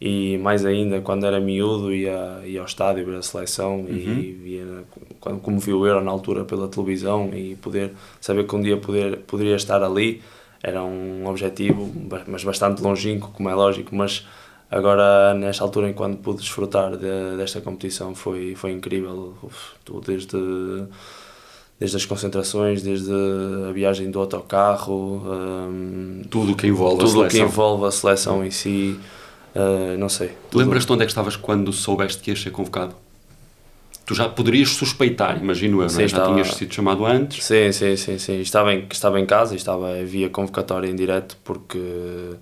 [0.00, 3.88] E mais ainda, quando era miúdo, ia, ia ao estádio ver a seleção uhum.
[3.88, 4.84] e via,
[5.18, 8.76] quando, como vi o Euro na altura pela televisão e poder saber que um dia
[8.76, 10.22] poder, poderia estar ali
[10.62, 11.90] era um objetivo,
[12.26, 14.26] mas bastante longínquo, como é lógico, mas
[14.70, 20.36] agora nesta altura em quando pude desfrutar de, desta competição foi, foi incrível, Uf, desde,
[21.78, 23.12] desde as concentrações, desde
[23.68, 27.28] a viagem do autocarro, um, tudo que envolve tudo a seleção.
[27.28, 28.98] que envolve a seleção em si,
[29.54, 30.32] uh, não sei.
[30.52, 32.94] Lembras-te onde é que estavas quando soubeste que ias ser convocado?
[34.08, 36.08] Tu já poderias suspeitar, imagino eu, sim, é?
[36.08, 36.32] já estava...
[36.32, 37.44] tinhas sido chamado antes.
[37.44, 38.40] Sim, sim, sim, sim.
[38.40, 42.38] Estava em, estava em casa e estava via convocatória em direto porque uh,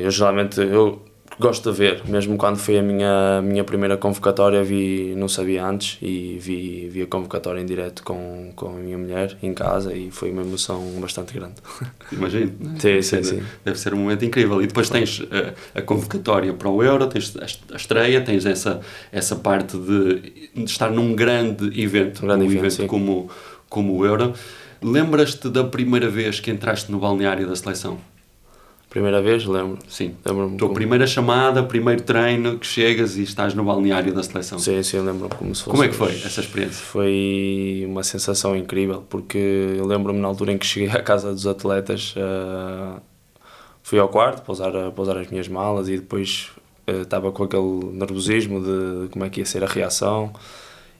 [0.00, 1.02] eu geralmente eu
[1.38, 5.98] gosto de ver, mesmo quando foi a minha, minha primeira convocatória, vi, não sabia antes
[6.00, 10.10] e vi, vi a convocatória em direto com, com a minha mulher em casa e
[10.10, 11.54] foi uma emoção bastante grande.
[12.12, 12.52] Imagino.
[12.78, 13.42] Sim, sim, sim.
[13.64, 14.62] Deve ser um momento incrível.
[14.62, 18.80] E depois tens a, eh, a convocatória para o Euro, tens a estreia, tens essa,
[19.10, 23.30] essa parte de, de estar num grande evento, um grande um evento, evento como,
[23.68, 24.32] como o Euro.
[24.80, 27.98] Lembras-te da primeira vez que entraste no balneário da seleção?
[28.94, 29.80] Primeira vez, lembro.
[29.88, 30.14] Sim.
[30.24, 30.56] Lembro-me.
[30.56, 30.74] Tua como...
[30.76, 34.56] primeira chamada, primeiro treino que chegas e estás no balneário da seleção.
[34.56, 35.70] Sim, sim, lembro-me como se fosse.
[35.72, 36.76] Como é que foi essa experiência?
[36.76, 41.44] Foi uma sensação incrível, porque eu lembro-me na altura em que cheguei à casa dos
[41.44, 43.02] atletas, uh,
[43.82, 46.52] fui ao quarto para usar, para usar as minhas malas e depois
[46.86, 50.32] uh, estava com aquele nervosismo de como é que ia ser a reação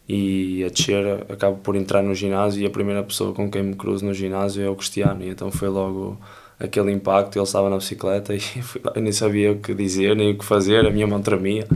[0.08, 3.76] e a descer acabo por entrar no ginásio e a primeira pessoa com quem me
[3.76, 6.18] cruzo no ginásio é o Cristiano e então foi logo
[6.58, 8.40] aquele impacto, ele estava na bicicleta e
[8.94, 11.66] eu nem sabia o que dizer, nem o que fazer, a minha mão tremia.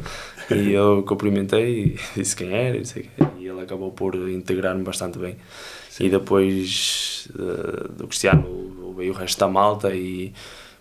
[0.50, 2.82] E eu cumprimentei e disse quem era e,
[3.38, 5.36] e ele acabou por integrar-me bastante bem.
[5.90, 6.06] Sim.
[6.06, 10.32] E depois uh, do Cristiano veio o resto da malta e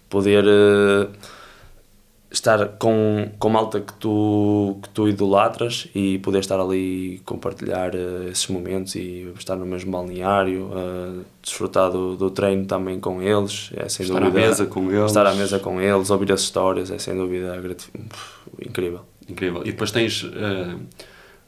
[0.09, 1.09] poder uh,
[2.29, 7.95] estar com, com malta que tu, que tu idolatras e poder estar ali e compartilhar
[7.95, 13.21] uh, esses momentos e estar no mesmo balneário, uh, desfrutar do, do treino também com
[13.21, 14.39] eles, é sem estar dúvida.
[14.39, 15.05] à mesa com eles.
[15.05, 17.57] Estar à mesa com eles, ouvir as histórias, é sem dúvida
[18.59, 19.01] incrível.
[19.29, 19.61] Incrível.
[19.61, 20.79] E depois tens, uh,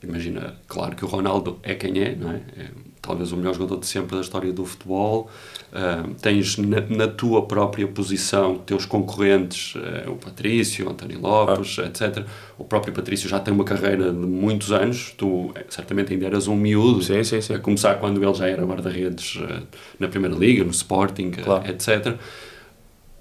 [0.01, 2.41] imagina, claro que o Ronaldo é quem é, não é?
[2.57, 2.69] é
[3.01, 5.29] talvez o melhor jogador de sempre da história do futebol.
[5.71, 11.77] Uh, tens na, na, tua própria posição teus concorrentes, uh, o Patrício, o António Lopes,
[11.77, 11.85] ah.
[11.85, 12.25] etc.
[12.57, 16.47] O próprio Patrício já tem uma carreira de muitos anos, tu eh, certamente ainda eras
[16.47, 17.53] um miúdo, sim, sim, sim.
[17.53, 19.61] a começar quando ele já era guarda-redes uh,
[19.99, 21.69] na Primeira Liga, no Sporting, claro.
[21.69, 22.15] etc.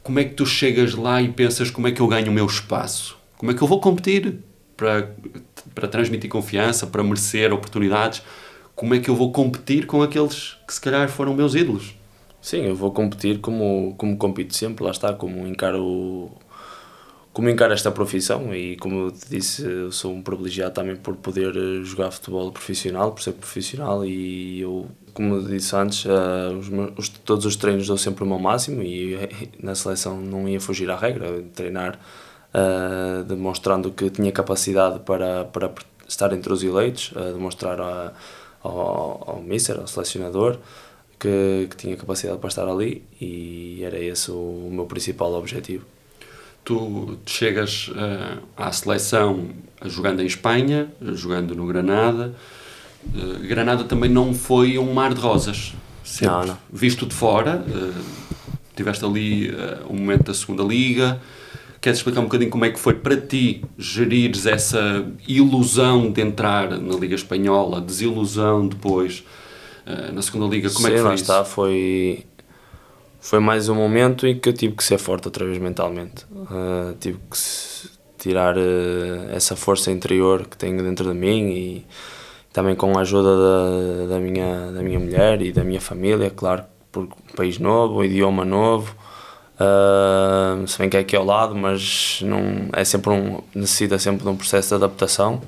[0.03, 2.47] Como é que tu chegas lá e pensas como é que eu ganho o meu
[2.47, 3.19] espaço?
[3.37, 4.39] Como é que eu vou competir
[4.75, 5.15] para,
[5.75, 8.23] para transmitir confiança, para merecer oportunidades?
[8.79, 11.97] como é que eu vou competir com aqueles que se calhar foram meus ídolos?
[12.49, 16.31] Sim, eu vou competir como, como compito sempre, lá está, como encaro,
[17.31, 21.15] como encaro esta profissão e como eu te disse, eu sou um privilegiado também por
[21.17, 26.69] poder eh, jogar futebol profissional, por ser profissional e eu, como disse antes, uh, os,
[26.97, 29.29] os, todos os treinos dou sempre o meu máximo e eh,
[29.63, 32.01] na seleção não ia fugir à regra, treinar
[32.55, 35.71] uh, demonstrando que tinha capacidade para, para
[36.09, 38.15] estar entre os eleitos, uh, demonstrar a
[38.63, 40.59] ao, ao mister, ao selecionador,
[41.19, 45.85] que, que tinha capacidade para estar ali e era esse o, meu principal objetivo.
[46.65, 49.49] Tu chegas uh, à seleção
[49.85, 52.35] jogando em Espanha, jogando no Granada.
[53.07, 55.75] Uh, Granada também não foi um mar de rosas.
[56.05, 56.59] Sempre não, não.
[56.71, 58.05] Visto de fora, uh,
[58.77, 59.51] tiveste ali
[59.89, 61.21] um momento da segunda liga,
[61.81, 66.71] Queres explicar um bocadinho como é que foi para ti gerires essa ilusão de entrar
[66.71, 69.23] na Liga Espanhola, desilusão depois
[69.88, 70.68] uh, na segunda Liga?
[70.70, 71.24] Como Sim, é que foi lá isso?
[71.24, 72.27] está, foi,
[73.20, 76.24] foi mais um momento em que eu tive que ser forte outra vez mentalmente.
[76.31, 77.38] Uh, tive que
[78.18, 81.87] tirar uh, essa força interior que tenho dentro de mim e
[82.53, 86.64] também com a ajuda da, da, minha, da minha mulher e da minha família, claro,
[86.90, 88.94] por um país novo, um idioma novo.
[89.55, 94.22] Uh, se bem que é aqui ao lado, mas não, é sempre um, necessita sempre
[94.22, 95.40] de um processo de adaptação.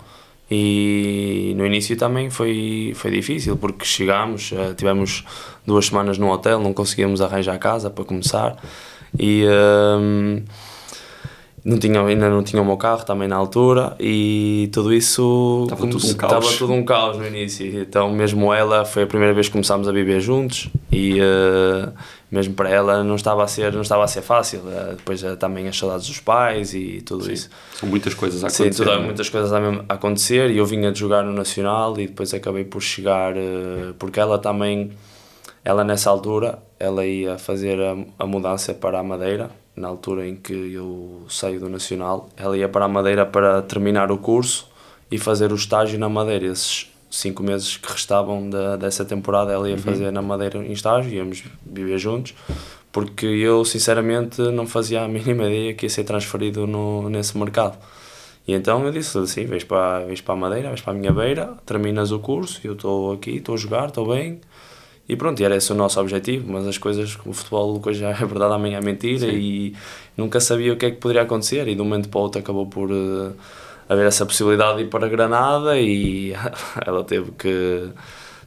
[0.50, 5.24] E no início também foi, foi difícil, porque chegámos, uh, tivemos
[5.64, 8.56] duas semanas no hotel, não conseguíamos arranjar casa para começar.
[9.18, 9.44] E.
[9.44, 10.42] Uh,
[11.64, 15.86] não tinha, ainda não tinha o meu carro também na altura e tudo isso estava
[15.86, 16.32] tudo um caos.
[16.32, 17.80] Estava tudo um caos no início.
[17.80, 21.92] Então, mesmo ela, foi a primeira vez que começámos a viver juntos e uh,
[22.30, 24.60] mesmo para ela não estava a ser, não estava a ser fácil.
[24.60, 27.32] Uh, depois uh, também as saudades dos pais e tudo Sim.
[27.32, 27.50] isso.
[27.74, 28.72] São muitas coisas a acontecer.
[28.72, 28.98] Sim, tudo, é?
[28.98, 32.80] muitas coisas a acontecer e eu vinha de jogar no Nacional e depois acabei por
[32.80, 33.34] chegar,
[33.98, 34.92] porque ela também,
[35.62, 40.36] ela nessa altura, ela ia fazer a, a mudança para a Madeira na altura em
[40.36, 44.68] que eu saio do Nacional, ela ia para a Madeira para terminar o curso
[45.10, 46.46] e fazer o estágio na Madeira.
[46.46, 49.82] Esses cinco meses que restavam da, dessa temporada, ela ia uhum.
[49.82, 52.34] fazer na Madeira em estágio, íamos viver juntos,
[52.92, 57.78] porque eu sinceramente não fazia a mínima ideia que ia ser transferido no, nesse mercado.
[58.46, 61.12] E então eu disse assim: vês para, vês para a Madeira, vês para a minha
[61.12, 64.40] beira, terminas o curso, eu estou aqui, estou a jogar, estou bem
[65.10, 68.54] e pronto, era esse o nosso objetivo, mas as coisas, o futebol hoje é verdade,
[68.54, 69.36] amanhã é mentira Sim.
[69.36, 69.76] e
[70.16, 72.40] nunca sabia o que é que poderia acontecer e de um momento para o outro
[72.40, 73.34] acabou por uh,
[73.88, 76.32] haver essa possibilidade de ir para Granada e
[76.86, 77.88] ela teve que,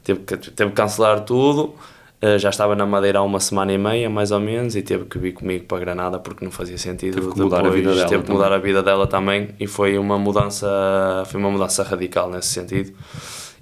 [0.06, 1.76] teve que, teve que cancelar tudo.
[2.23, 5.04] Uh, já estava na Madeira há uma semana e meia, mais ou menos, e teve
[5.04, 7.15] que vir comigo para Granada porque não fazia sentido.
[7.15, 8.08] Teve que mudar Depois, a vida dela.
[8.08, 12.30] Teve que mudar a vida dela também e foi uma mudança, foi uma mudança radical
[12.30, 12.93] nesse sentido.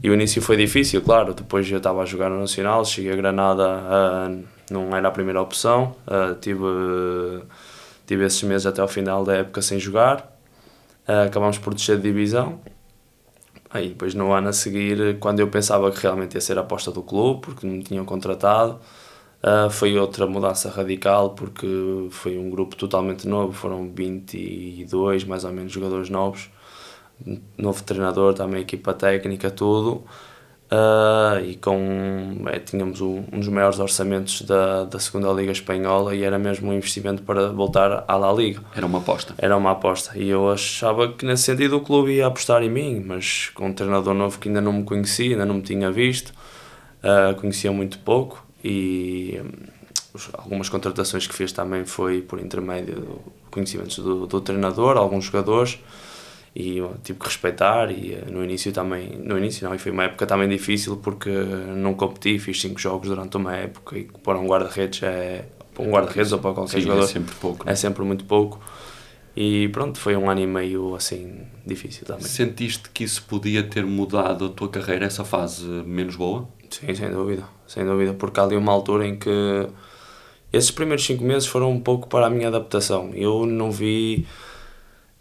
[0.04, 1.34] E o início foi difícil, claro.
[1.34, 5.40] Depois eu estava a jogar no Nacional, cheguei a Granada, uh, não era a primeira
[5.40, 5.96] opção.
[6.08, 6.64] Uh, tive,
[8.08, 10.36] tive esses meses até ao final da época sem jogar.
[11.08, 12.60] Uh, acabámos por descer de divisão.
[13.70, 16.92] Aí depois no ano a seguir, quando eu pensava que realmente ia ser a aposta
[16.92, 18.80] do clube, porque me tinham contratado,
[19.44, 21.68] uh, foi outra mudança radical, porque
[22.10, 26.50] foi um grupo totalmente novo, foram 22 mais ou menos jogadores novos
[27.58, 30.04] novo treinador, também equipa técnica, tudo.
[30.72, 36.16] Uh, e com é, tínhamos um, um, dos maiores orçamentos da, da segunda liga espanhola
[36.16, 38.62] e era mesmo um investimento para voltar à La Liga.
[38.74, 39.36] Era uma aposta.
[39.38, 40.18] Era uma aposta.
[40.18, 43.74] E eu achava que nesse sentido o clube ia apostar em mim mas com um
[43.74, 46.30] treinador novo que ainda não me conhecia ainda não me tinha visto
[47.04, 53.22] uh, conhecia muito pouco e um, algumas contratações que fiz também foi por intermédio do
[53.50, 55.80] conhecimentos do, do treinador alguns jogadores
[56.54, 59.92] e eu tive que respeitar e eh, no início também no início não e foi
[59.92, 64.38] uma época também difícil porque não competi fiz cinco jogos durante uma época e para
[64.38, 67.76] um guarda-redes é para um guarda-redes ou para qualquer Sim, jogador é sempre pouco é
[67.76, 68.60] sempre muito pouco
[69.36, 72.24] E pronto, foi um ano e meio assim difícil também.
[72.26, 76.50] Sentiste que isso podia ter mudado a tua carreira, essa fase menos boa?
[76.70, 79.30] Sim, sem dúvida, sem dúvida, porque há ali uma altura em que
[80.52, 83.12] esses primeiros cinco meses foram um pouco para a minha adaptação.
[83.14, 84.26] Eu não vi.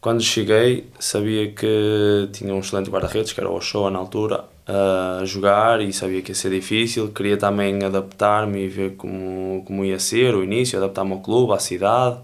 [0.00, 5.22] Quando cheguei, sabia que tinha um excelente guarda-redes, que era o Ochoa na altura, a
[5.26, 7.12] jogar e sabia que ia ser difícil.
[7.12, 11.58] Queria também adaptar-me e ver como, como ia ser o início, adaptar-me ao clube, à
[11.58, 12.18] cidade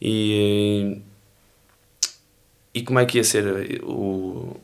[0.00, 1.00] e,
[2.74, 4.56] e como é que ia ser o,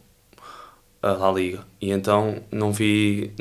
[1.02, 1.64] a La Liga.
[1.80, 3.32] E então não vi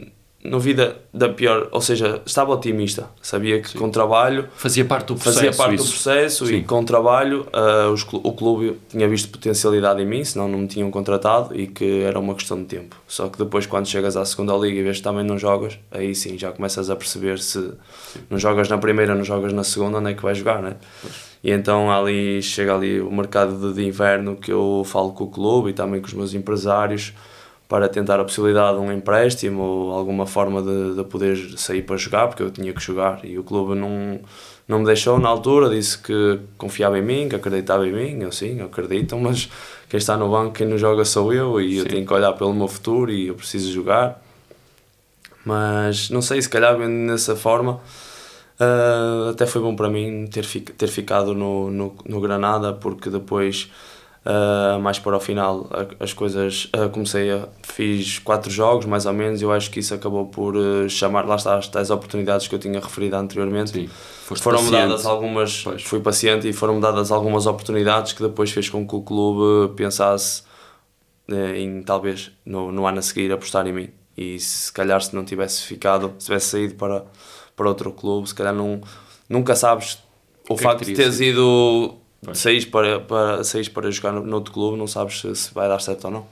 [0.50, 3.80] não vi da, da, pior, ou seja, estava otimista, sabia que Sim.
[3.80, 5.86] com trabalho fazia parte do processo, fazia parte isso.
[5.86, 6.56] do processo Sim.
[6.56, 10.68] e com trabalho uh, os, o clube tinha visto potencialidade em mim, senão não me
[10.68, 12.96] tinham contratado e que era uma questão de tempo.
[13.08, 16.14] Só que depois quando chegas à segunda liga e vês que também não jogas, aí
[16.14, 17.72] sim já começas a perceber se
[18.30, 20.76] não jogas na primeira, não jogas na segunda, onde é que vais jogar, né?
[21.44, 25.28] E então ali chega ali o mercado de, de inverno que eu falo com o
[25.28, 27.14] clube e também com os meus empresários
[27.68, 31.98] para tentar a possibilidade de um empréstimo ou alguma forma de, de poder sair para
[31.98, 34.20] jogar, porque eu tinha que jogar e o clube não,
[34.68, 38.32] não me deixou na altura, disse que confiava em mim, que acreditava em mim, eu
[38.32, 39.50] sim, acredito, mas
[39.90, 41.80] quem está no banco, quem não joga sou eu e sim.
[41.80, 44.22] eu tenho que olhar pelo meu futuro e eu preciso jogar.
[45.44, 47.80] Mas não sei, se calhar vendo dessa forma,
[48.60, 53.70] uh, até foi bom para mim ter, ter ficado no, no, no Granada, porque depois
[54.26, 59.14] Uh, mais para o final as coisas uh, comecei a fiz quatro jogos mais ou
[59.14, 62.56] menos eu acho que isso acabou por uh, chamar lá está as tais oportunidades que
[62.56, 63.88] eu tinha referido anteriormente Sim,
[64.36, 64.72] foram paciente.
[64.72, 65.84] dadas algumas pois.
[65.84, 70.42] fui paciente e foram dadas algumas oportunidades que depois fez com que o clube pensasse
[71.56, 75.24] em talvez no, no ano a seguir apostar em mim e se calhar se não
[75.24, 77.06] tivesse ficado se tivesse saído para
[77.56, 78.82] para outro clube se calhar não
[79.30, 80.00] nunca sabes
[80.50, 82.00] o que facto de teres ido
[82.34, 85.68] Saís para, para, saís para jogar no, no outro clube, não sabes se, se, vai
[85.68, 86.28] dar certo ou não.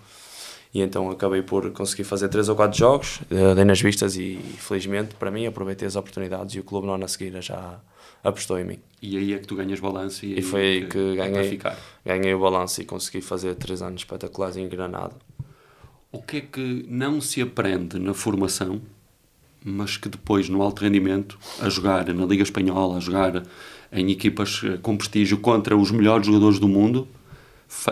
[0.73, 4.39] E então acabei por conseguir fazer 3 ou 4 jogos, uh, dei nas vistas e
[4.57, 7.79] felizmente para mim aproveitei as oportunidades e o clube no ano a seguir já
[8.23, 8.79] apostou em mim.
[8.99, 11.59] E aí é que tu ganhas balanço e, e foi aí que, que ganhei,
[12.03, 15.13] ganhei o balanço e consegui fazer 3 anos espetaculares em Granada.
[16.11, 18.81] O que é que não se aprende na formação,
[19.63, 23.43] mas que depois no alto rendimento, a jogar na Liga Espanhola, a jogar
[23.93, 27.07] em equipas eh, com prestígio contra os melhores jogadores do mundo,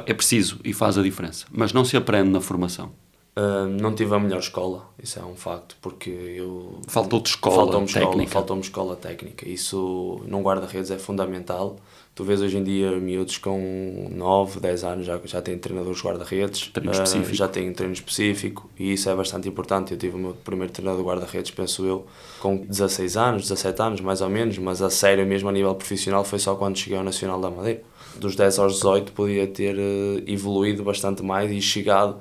[0.05, 1.45] é preciso e faz a diferença.
[1.51, 2.91] Mas não se aprende na formação.
[3.33, 6.81] Uh, não tive a melhor escola, isso é um facto, porque eu.
[6.85, 8.09] Faltou-te escola faltou técnica.
[8.09, 9.47] Escola, faltou-me escola técnica.
[9.47, 11.77] Isso num guarda-redes é fundamental.
[12.13, 16.67] Tu vês hoje em dia miúdos com 9, 10 anos já, já têm treinadores guarda-redes,
[16.75, 19.93] uh, já têm treino específico e isso é bastante importante.
[19.93, 22.05] Eu tive o meu primeiro treinador guarda-redes, penso eu,
[22.41, 26.23] com 16 anos, 17 anos mais ou menos, mas a sério mesmo a nível profissional
[26.23, 27.81] foi só quando cheguei ao Nacional da Madeira.
[28.17, 32.17] Dos 10 aos 18 podia ter uh, evoluído bastante mais e chegado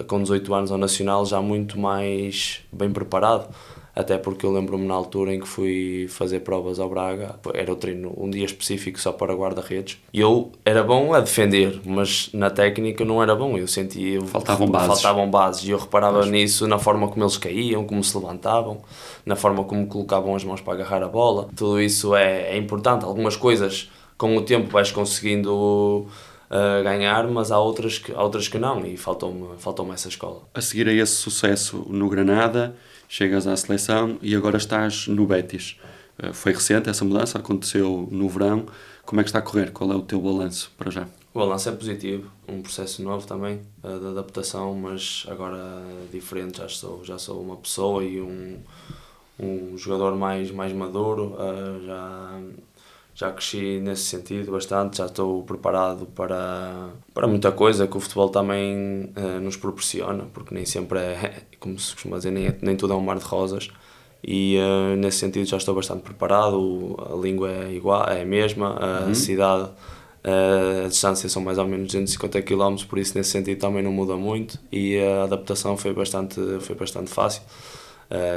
[0.00, 3.48] uh, com 18 anos ao Nacional já muito mais bem preparado
[3.96, 7.76] até porque eu lembro-me na altura em que fui fazer provas ao Braga, era o
[7.76, 12.50] treino um dia específico só para guarda-redes, e eu era bom a defender, mas na
[12.50, 14.20] técnica não era bom, eu sentia...
[14.20, 14.88] Faltavam bases.
[14.88, 16.30] Faltavam bases, e eu reparava mas...
[16.30, 18.82] nisso na forma como eles caíam, como se levantavam,
[19.24, 23.06] na forma como colocavam as mãos para agarrar a bola, tudo isso é, é importante,
[23.06, 26.06] algumas coisas com o tempo vais conseguindo...
[26.48, 30.42] Uh, ganhar, mas há outras que, há outras que não, e faltou-me faltou essa escola.
[30.54, 32.76] A seguir a esse sucesso no Granada,
[33.08, 35.78] chegas à seleção e agora estás no Betis.
[36.18, 38.66] Eh, foi recente essa mudança, aconteceu no verão.
[39.04, 39.70] Como é que está a correr?
[39.70, 41.06] Qual é o teu balanço para já?
[41.32, 46.58] O balanço é positivo, um processo novo também eh, de adaptação, mas agora diferente.
[46.58, 48.58] Já sou, já sou uma pessoa e um,
[49.38, 51.36] um jogador mais, mais maduro.
[51.38, 52.40] Eh, já,
[53.16, 58.28] já cresci nesse sentido bastante, já estou preparado para, para muita coisa que o futebol
[58.28, 62.76] também uh, nos proporciona, porque nem sempre é, como se costuma dizer, nem, é, nem
[62.76, 63.70] tudo é um mar de rosas.
[64.22, 68.76] E uh, nesse sentido já estou bastante preparado, a língua é igual, é a mesma,
[68.76, 69.14] a uhum.
[69.14, 73.82] cidade, uh, a distância são mais ou menos 250 km, por isso nesse sentido também
[73.82, 77.42] não muda muito e a adaptação foi bastante, foi bastante fácil.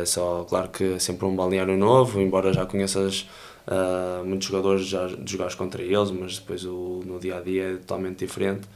[0.06, 3.28] só, claro que é sempre um balneário novo, embora já conheças
[3.68, 7.78] Uh, muitos jogadores já jogaste contra eles, mas depois o, no dia a dia é
[7.78, 8.68] totalmente diferente.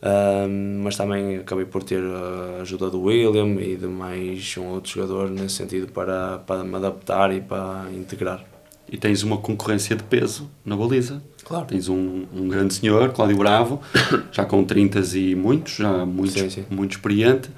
[0.00, 0.48] Uh,
[0.82, 5.28] mas também acabei por ter a ajuda do William e de mais um outro jogador
[5.28, 8.57] nesse sentido para, para me adaptar e para integrar.
[8.90, 11.22] E tens uma concorrência de peso na baliza.
[11.44, 11.66] Claro.
[11.66, 13.80] Tens um, um grande senhor, Cláudio Bravo,
[14.32, 16.64] já com 30 e muitos, já muito, Sim, sim.
[16.70, 17.50] muito experiente.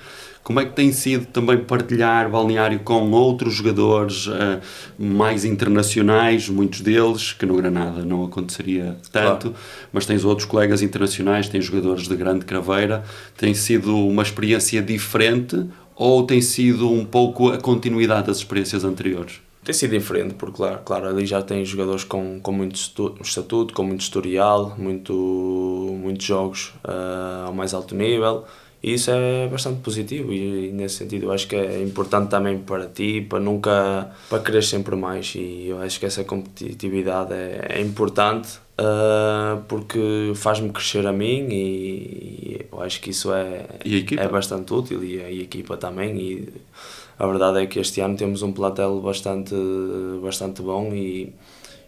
[0.42, 4.60] Como é que tem sido também partilhar balneário com outros jogadores eh,
[4.98, 9.54] mais internacionais, muitos deles, que no Granada não aconteceria tanto,
[9.92, 13.04] mas tens outros colegas internacionais, tens jogadores de grande craveira.
[13.36, 19.40] Tem sido uma experiência diferente ou tem sido um pouco a continuidade das experiências anteriores?
[19.70, 22.74] Tem sido diferente, porque claro, claro ali já tem jogadores com, com muito
[23.22, 28.44] estatuto, com muito historial, muito, muitos jogos ah, ao mais alto nível,
[28.82, 32.58] e isso é bastante positivo e, e nesse sentido eu acho que é importante também
[32.58, 37.76] para ti, para nunca, para querer sempre mais e eu acho que essa competitividade é,
[37.76, 43.66] é importante ah, porque faz-me crescer a mim e, e eu acho que isso é,
[44.18, 46.48] é bastante útil e a, e a equipa também e
[47.20, 49.54] a verdade é que este ano temos um plantel bastante,
[50.22, 51.34] bastante bom e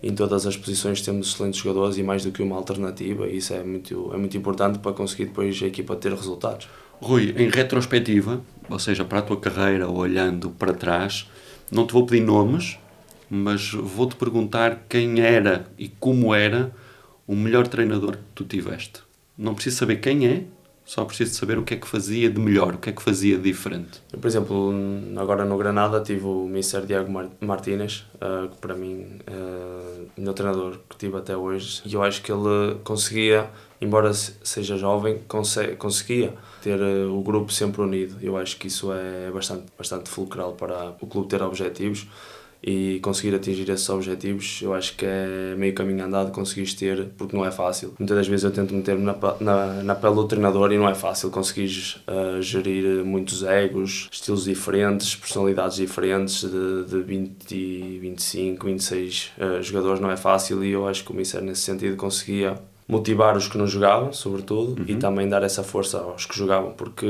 [0.02, 3.54] em todas as posições temos excelentes jogadores e mais do que uma alternativa e isso
[3.54, 6.68] é muito, é muito importante para conseguir depois a equipa ter resultados.
[7.00, 11.26] Rui, em retrospectiva, ou seja, para a tua carreira, olhando para trás,
[11.70, 12.78] não te vou pedir nomes,
[13.30, 16.76] mas vou-te perguntar quem era e como era
[17.26, 19.00] o melhor treinador que tu tiveste.
[19.38, 20.44] Não preciso saber quem é,
[20.92, 23.36] só preciso saber o que é que fazia de melhor, o que é que fazia
[23.38, 24.02] de diferente.
[24.12, 24.74] Eu, por exemplo,
[25.16, 26.84] agora no Granada tive o Mr.
[26.86, 29.32] Diego Mar- Martínez, eh, que para mim é
[30.18, 31.80] o melhor treinador que tive até hoje.
[31.86, 33.48] E eu acho que ele conseguia,
[33.80, 38.16] embora se- seja jovem, conse- conseguia ter eh, o grupo sempre unido.
[38.20, 42.06] Eu acho que isso é bastante, bastante fulcral para o clube ter objetivos
[42.62, 47.36] e conseguir atingir esses objetivos, eu acho que é meio caminho andado conseguires ter, porque
[47.36, 47.94] não é fácil.
[47.98, 50.94] Muitas das vezes eu tento meter-me na, na, na pele do treinador e não é
[50.94, 59.32] fácil conseguires ah, gerir muitos egos, estilos diferentes, personalidades diferentes, de, de 20, 25, 26
[59.38, 62.58] ah, jogadores, não é fácil e eu acho que o Mister nesse sentido conseguia
[62.92, 67.06] motivar os que não jogavam, sobretudo, e também dar essa força aos que jogavam, porque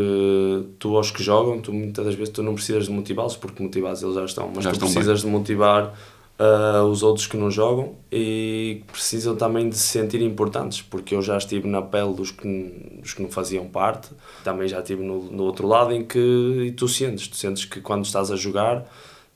[0.78, 4.02] tu aos que jogam, tu muitas das vezes tu não precisas de motivá-los, porque motivados
[4.02, 4.94] eles já estão, mas Já tu estão bem.
[4.94, 5.92] precisas de motivar
[6.38, 11.22] ah, os outros que não jogam e precisam também de se sentir importantes, porque eu
[11.22, 14.08] já estive na pele dos que, dos que não faziam parte,
[14.42, 16.18] também já estive no, no outro lado em que
[16.66, 18.84] e tu sentes, tu sentes que quando estás a jogar,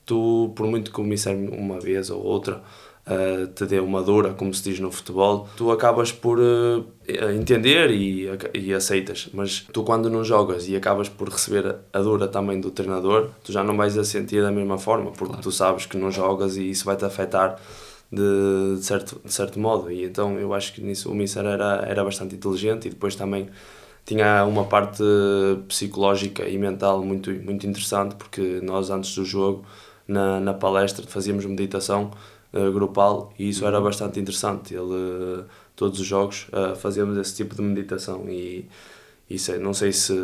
[0.05, 2.63] tu, por muito que o Mister uma vez ou outra
[3.07, 6.85] uh, te dê uma dura, como se diz no futebol, tu acabas por uh,
[7.35, 9.29] entender e, e aceitas.
[9.33, 13.53] Mas tu, quando não jogas e acabas por receber a dura também do treinador, tu
[13.53, 15.43] já não vais a sentir da mesma forma, porque Claro.
[15.43, 17.57] tu sabes que não jogas e isso vai-te afetar.
[18.09, 21.85] De, de certo, de certo modo, e então eu acho que nisso o Mister era,
[21.89, 23.49] era bastante inteligente e depois também
[24.05, 25.03] tinha uma parte
[25.67, 29.65] psicológica e mental muito, muito interessante, porque nós antes do jogo,
[30.07, 32.13] na, na palestra, fazíamos meditação
[32.57, 34.75] eh, grupal e isso era bastante interessante.
[34.75, 34.95] Ele,
[35.41, 35.45] eh,
[35.77, 38.67] todos os jogos, eh, fazíamos esse tipo de meditação e
[39.29, 40.15] isso não sei se,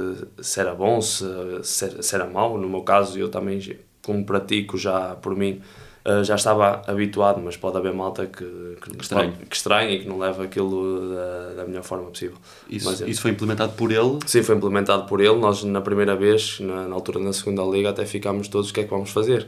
[0.41, 1.25] se era bom, se,
[1.63, 2.57] se, era- se era mau.
[2.59, 3.61] No meu caso, eu também,
[4.03, 5.61] como pratico já por mim,
[6.05, 8.45] eh, já estava habituado, mas pode haver malta que,
[8.81, 9.33] que, estranhe.
[9.51, 12.37] que estranha e que não leva aquilo da, da melhor forma possível.
[12.71, 14.19] Isso, Mas é- isso foi implementado por ele.
[14.27, 15.37] Sim, foi implementado por ele.
[15.37, 18.81] Nós, na primeira vez, na, na altura da segunda liga, até ficámos todos o que
[18.81, 19.47] é que vamos fazer.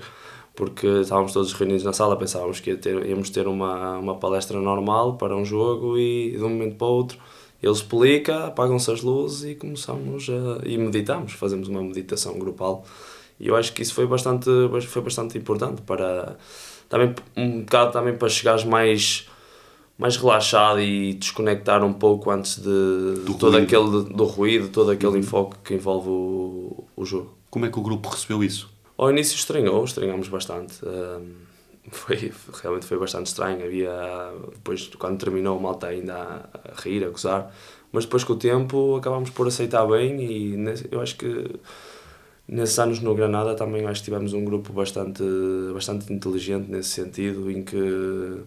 [0.54, 4.60] Porque estávamos todos reunidos na sala, pensávamos que ia ter, íamos ter uma, uma palestra
[4.60, 7.18] normal para um jogo e de um momento para o outro
[7.64, 12.84] ele explica, apagam-se as luzes e começamos a, e meditamos, fazemos uma meditação grupal.
[13.40, 14.48] E eu acho que isso foi bastante,
[14.86, 16.36] foi bastante importante para
[16.88, 19.28] também um bocado também para chegares mais
[19.96, 22.64] mais relaxado e desconectar um pouco antes de
[23.24, 23.64] Do todo ruído.
[23.64, 27.32] aquele do ruído, todo aquele enfoque que envolve o, o jogo.
[27.48, 28.73] Como é que o grupo recebeu isso?
[28.96, 30.74] Ao início estranhou, estranhámos bastante.
[31.90, 32.32] Foi,
[32.62, 33.64] realmente foi bastante estranho.
[33.64, 33.90] Havia,
[34.52, 37.52] depois, quando terminou, a malta ainda a, a rir, a gozar.
[37.92, 40.56] Mas depois, com o tempo, acabámos por aceitar bem e
[40.90, 41.60] eu acho que
[42.48, 45.22] nesses anos no Granada também acho que tivemos um grupo bastante,
[45.72, 48.42] bastante inteligente nesse sentido, em que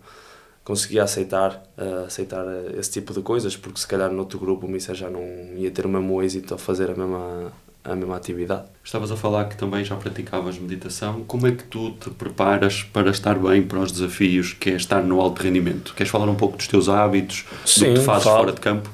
[0.63, 1.63] conseguia aceitar,
[2.05, 2.45] aceitar
[2.77, 5.21] esse tipo de coisas, porque se calhar no outro grupo o Missa já não
[5.55, 7.53] ia ter o mesmo êxito a fazer a mesma,
[7.87, 8.63] a mesma atividade.
[8.83, 11.23] Estavas a falar que também já praticavas meditação.
[11.25, 15.01] Como é que tu te preparas para estar bem para os desafios que é estar
[15.03, 15.93] no alto rendimento?
[15.95, 18.37] Queres falar um pouco dos teus hábitos, do que Sim, fazes falo.
[18.39, 18.89] fora de campo?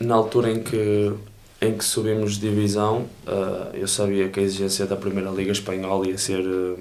[0.00, 1.12] Na altura em que,
[1.60, 6.06] em que subimos de divisão, eh, eu sabia que a exigência da Primeira Liga Espanhola
[6.08, 6.80] ia ser, eh,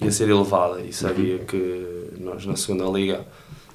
[0.00, 3.26] ia ser elevada e sabia que nós na Segunda Liga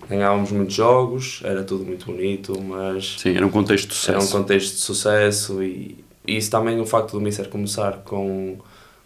[0.09, 4.21] ganhávamos muitos jogos, era tudo muito bonito, mas Sim, era um contexto de era um
[4.21, 4.31] sucesso.
[4.31, 8.57] contexto de sucesso e, e isso também o facto do Mister começar com,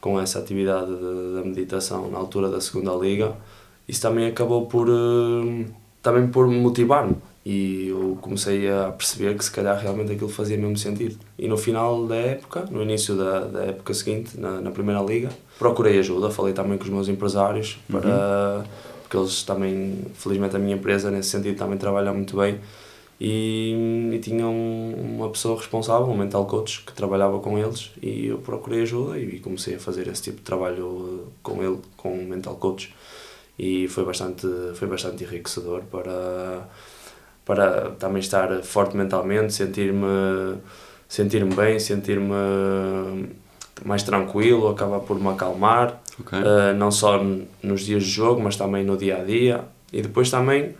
[0.01, 3.33] com essa atividade de- da meditação na altura da segunda liga
[3.87, 5.65] isso também acabou por, uh,
[6.01, 7.15] também por motivar-me
[7.45, 11.17] e eu comecei a perceber que se calhar realmente aquilo fazia mesmo sentido.
[11.37, 15.29] E no final da época, no início da, da época seguinte, na, na Primeira Liga,
[15.59, 18.63] procurei ajuda, falei também com os meus empresários, para, uhum.
[19.01, 22.59] porque eles também, felizmente a minha empresa nesse sentido também trabalha muito bem,
[23.25, 28.39] e, e tinham uma pessoa responsável, um mental coach, que trabalhava com eles, e eu
[28.39, 32.55] procurei ajuda e comecei a fazer esse tipo de trabalho com ele, com um mental
[32.55, 32.93] coach,
[33.57, 34.45] e foi bastante,
[34.75, 36.67] foi bastante enriquecedor para
[37.45, 40.57] para também estar forte mentalmente, sentir-me
[41.07, 43.29] sentir-me bem, sentir-me
[43.85, 46.39] mais tranquilo, acabar por me acalmar, okay.
[46.39, 47.21] uh, não só
[47.61, 49.63] nos dias de jogo, mas também no dia a dia.
[49.91, 50.73] E depois também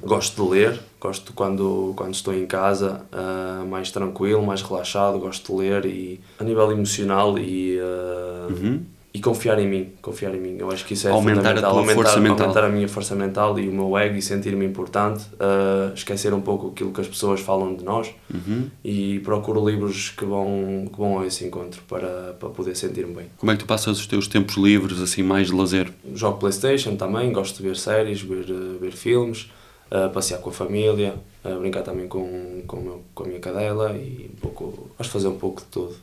[0.00, 5.52] gosto de ler, gosto quando, quando estou em casa, uh, mais tranquilo, mais relaxado, gosto
[5.52, 8.84] de ler e a nível emocional e uh, uhum
[9.14, 10.56] e confiar em mim, confiar em mim.
[10.58, 11.76] Eu acho que isso é aumentar fundamental.
[11.76, 15.94] A aumentar, aumentar a minha força mental e o meu ego e sentir-me importante, uh,
[15.94, 18.68] esquecer um pouco aquilo que as pessoas falam de nós uhum.
[18.84, 23.26] e procuro livros que vão, que vão a esse encontro para, para poder sentir-me bem.
[23.38, 25.92] Como é que tu passas os teus tempos livres, assim, mais de lazer?
[26.12, 28.46] Jogo Playstation também, gosto de ver séries, ver,
[28.80, 29.48] ver filmes,
[29.90, 31.14] uh, passear com a família,
[31.44, 35.28] uh, brincar também com, com, meu, com a minha cadela e um pouco, de fazer
[35.28, 35.94] um pouco de tudo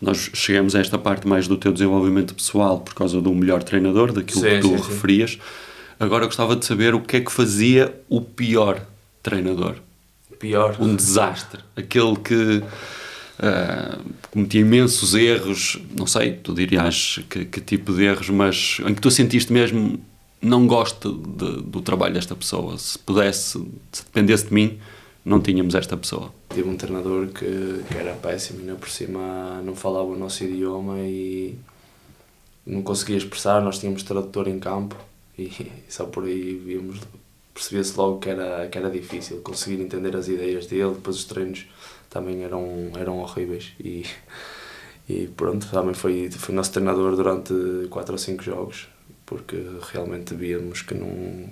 [0.00, 4.12] nós chegamos a esta parte mais do teu desenvolvimento pessoal por causa do melhor treinador,
[4.12, 5.32] daquilo sim, que tu sim, referias.
[5.32, 5.38] Sim.
[5.98, 8.80] Agora gostava de saber o que é que fazia o pior
[9.22, 9.76] treinador.
[10.30, 10.76] O pior?
[10.80, 11.60] Um desastre.
[11.76, 18.30] Aquele que uh, cometia imensos erros, não sei, tu dirias que, que, tipo de erros,
[18.30, 20.00] mas em que tu sentiste mesmo
[20.40, 22.76] não gosto de, do trabalho desta pessoa.
[22.78, 23.58] Se pudesse,
[23.92, 24.78] se dependesse de mim,
[25.24, 26.32] não tínhamos esta pessoa.
[26.48, 30.98] Tive um treinador que, que era péssimo, ainda por cima não falava o nosso idioma
[30.98, 31.58] e
[32.66, 33.60] não conseguia expressar.
[33.62, 34.96] Nós tínhamos tradutor em campo
[35.38, 36.98] e só por aí víamos,
[37.52, 40.94] percebia-se logo que era, que era difícil conseguir entender as ideias dele.
[40.94, 41.66] Depois os treinos
[42.08, 44.06] também eram, eram horríveis e,
[45.06, 47.52] e pronto, também foi, foi nosso treinador durante
[47.90, 48.88] 4 ou 5 jogos
[49.30, 49.56] porque
[49.92, 51.48] realmente víamos que não,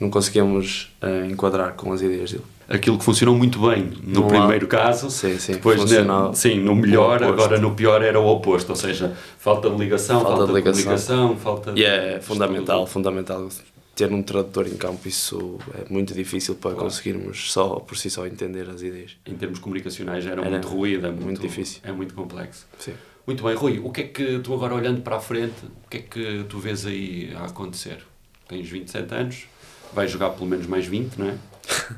[0.00, 4.66] não conseguíamos uh, enquadrar com as ideias dele aquilo que funcionou muito bem no primeiro
[4.66, 5.98] caso, sim, sim, depois ne,
[6.34, 10.36] sim, no melhor, agora no pior era o oposto, ou seja, falta de ligação, falta,
[10.36, 10.82] falta de, ligação.
[10.82, 11.80] comunicação, falta de...
[11.80, 13.48] Yeah, é fundamental, fundamental
[13.94, 16.86] ter um tradutor em campo, isso é muito difícil para claro.
[16.86, 19.16] conseguirmos só por si só entender as ideias.
[19.26, 21.80] Em termos comunicacionais era, era muito ruído, é muito, muito, difícil.
[21.84, 22.66] É muito complexo.
[22.78, 22.94] Sim.
[23.30, 25.98] Muito bem, Rui, o que é que tu agora olhando para a frente, o que
[25.98, 28.04] é que tu vês aí a acontecer?
[28.48, 29.46] Tens 27 anos,
[29.92, 31.38] vais jogar pelo menos mais 20, não é?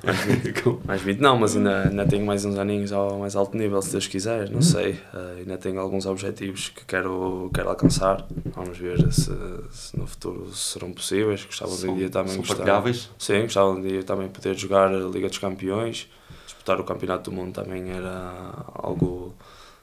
[0.84, 3.92] mais 20 não, mas ainda, ainda tenho mais uns aninhos ao mais alto nível, se
[3.92, 4.90] Deus quiser, não sei.
[5.14, 8.26] Uh, ainda tenho alguns objetivos que quero, quero alcançar.
[8.54, 9.32] Vamos ver se,
[9.70, 11.46] se no futuro serão possíveis.
[11.46, 13.08] Gostava de um dia também são partilháveis?
[13.18, 16.10] Sim, gostava de um dia também poder jogar a Liga dos Campeões.
[16.44, 19.34] Disputar o Campeonato do Mundo também era algo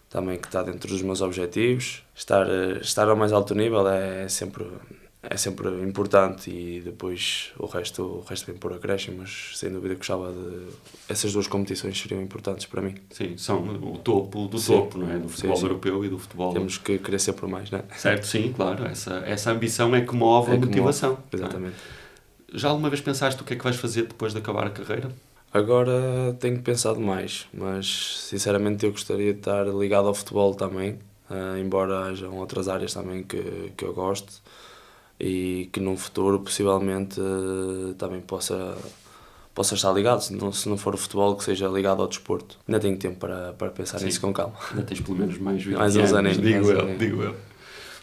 [0.10, 2.04] também que está dentro dos meus objetivos.
[2.16, 2.48] Estar,
[2.82, 4.66] estar ao mais alto nível é sempre
[5.22, 9.94] é sempre importante e depois o resto, o resto vem por acréscimo, mas sem dúvida
[9.94, 10.68] que gostava de.
[11.10, 12.96] Essas duas competições seriam importantes para mim.
[13.12, 14.74] Sim, são o topo do sim.
[14.74, 15.18] topo, não é?
[15.18, 15.68] Do futebol sim, sim.
[15.68, 16.54] europeu e do futebol.
[16.54, 17.84] Temos que ser por mais, não é?
[17.98, 18.86] Certo, sim, claro.
[18.86, 21.12] Essa, essa ambição é que move é a motivação.
[21.12, 21.24] Move.
[21.34, 21.76] Exatamente.
[21.76, 22.58] É?
[22.58, 25.12] Já alguma vez pensaste o que é que vais fazer depois de acabar a carreira?
[25.54, 31.58] Agora tenho pensado mais, mas sinceramente eu gostaria de estar ligado ao futebol também, uh,
[31.60, 34.42] embora hajam outras áreas também que, que eu gosto
[35.20, 38.78] e que num futuro possivelmente uh, também possa
[39.54, 42.58] possa estar ligado, se não, se não for o futebol, que seja ligado ao desporto.
[42.66, 44.06] Ainda tenho tempo para, para pensar Sim.
[44.06, 44.56] nisso com calma.
[44.72, 47.36] Ainda tens pelo menos mais 20 mais uns anos, digo mais eu, digo eu.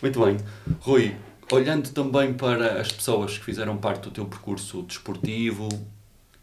[0.02, 0.36] Muito bem.
[0.80, 1.16] Rui,
[1.50, 5.68] olhando também para as pessoas que fizeram parte do teu percurso desportivo,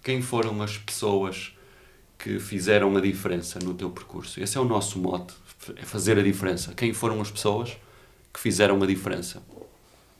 [0.03, 1.53] quem foram as pessoas
[2.19, 4.41] que fizeram a diferença no teu percurso?
[4.41, 5.33] Esse é o nosso mote,
[5.77, 6.73] é fazer a diferença.
[6.75, 7.77] Quem foram as pessoas
[8.33, 9.41] que fizeram a diferença?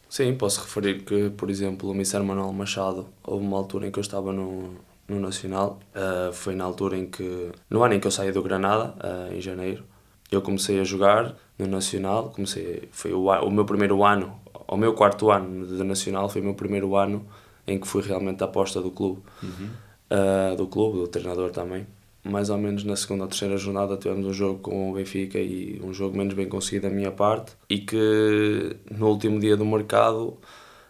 [0.10, 2.20] Sim, posso referir que, por exemplo, o Mr.
[2.20, 4.76] Manuel Machado, houve uma altura em que eu estava no,
[5.08, 8.42] no Nacional, uh, foi na altura em que, no ano em que eu saí do
[8.42, 9.84] Granada, uh, em janeiro,
[10.32, 14.94] eu comecei a jogar no Nacional, comecei, foi o, o meu primeiro ano, o meu
[14.94, 17.26] quarto ano de Nacional, foi o meu primeiro ano
[17.68, 19.70] em que fui realmente a aposta do clube, uhum.
[20.12, 21.86] uh, do clube, do treinador também
[22.24, 25.80] mais ou menos na segunda ou terceira jornada tivemos um jogo com o Benfica e
[25.84, 30.38] um jogo menos bem conseguido da minha parte e que no último dia do mercado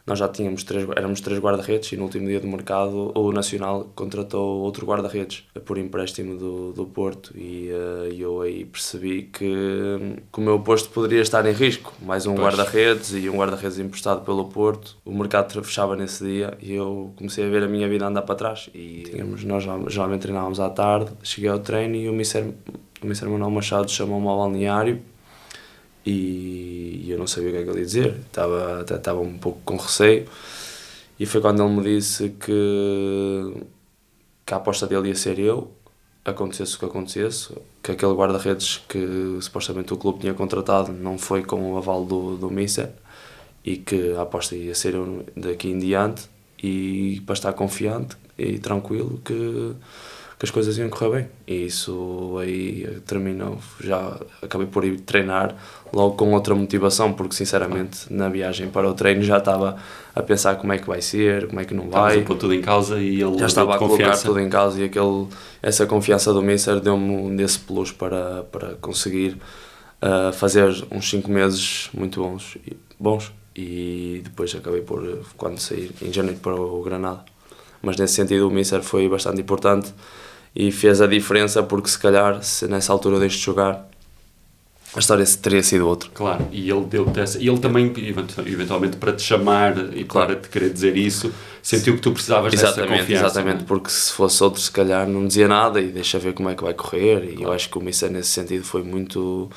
[0.05, 3.89] nós já tínhamos três, éramos três guarda-redes e no último dia do mercado o Nacional
[3.95, 9.45] contratou outro guarda-redes por empréstimo do, do Porto e uh, eu aí percebi que,
[10.31, 11.93] que, o meu posto poderia estar em risco.
[12.01, 14.97] Mais um guarda-redes e um guarda-redes emprestado pelo Porto.
[15.05, 18.35] O mercado fechava nesse dia e eu comecei a ver a minha vida andar para
[18.35, 18.69] trás.
[18.73, 22.43] E tínhamos, nós geralmente treinávamos à tarde, cheguei ao treino e o Mister,
[23.01, 25.12] o Mister Manuel Machado chamou-me ao balneário
[26.05, 29.59] e eu não sabia o que é que ele ia dizer, estava, estava um pouco
[29.63, 30.27] com receio.
[31.19, 33.53] E foi quando ele me disse que,
[34.45, 35.71] que a aposta dele ia ser eu,
[36.25, 41.43] acontecesse o que acontecesse, que aquele guarda-redes que supostamente o clube tinha contratado não foi
[41.43, 42.89] com o aval do, do Mister
[43.63, 46.29] e que a aposta ia ser eu daqui em diante
[46.61, 49.75] e para estar confiante e tranquilo que
[50.43, 51.27] que as coisas iam correr bem.
[51.47, 55.55] E isso aí terminou, já acabei por ir treinar
[55.93, 59.77] logo com outra motivação, porque sinceramente na viagem para o treino já estava
[60.13, 62.17] a pensar como é que vai ser, como é que não vai.
[62.17, 64.81] Estava a pôr tudo em causa e ele já estava a colocar tudo em causa
[64.81, 65.27] e aquele,
[65.61, 69.37] essa confiança do Mister deu-me um desse plus para, para conseguir
[70.01, 72.57] uh, fazer uns 5 meses muito bons,
[72.99, 77.23] bons e depois acabei por, quando sair em janeiro para o Granada.
[77.81, 79.93] Mas nesse sentido o Mister foi bastante importante
[80.55, 83.89] e fez a diferença porque se calhar se nessa altura eu deixo de jogar
[84.95, 86.07] a história teria sido outra.
[86.13, 87.91] Claro, e ele deu essa, e ele também
[88.45, 90.27] eventualmente para te chamar e claro.
[90.27, 91.33] para te querer dizer isso,
[91.63, 93.25] sentiu que tu precisavas exatamente, dessa confiança.
[93.25, 93.65] Exatamente, é?
[93.65, 96.63] porque se fosse outro se calhar não dizia nada e deixa ver como é que
[96.63, 97.43] vai correr e claro.
[97.43, 99.49] eu acho que o Missa nesse sentido foi muito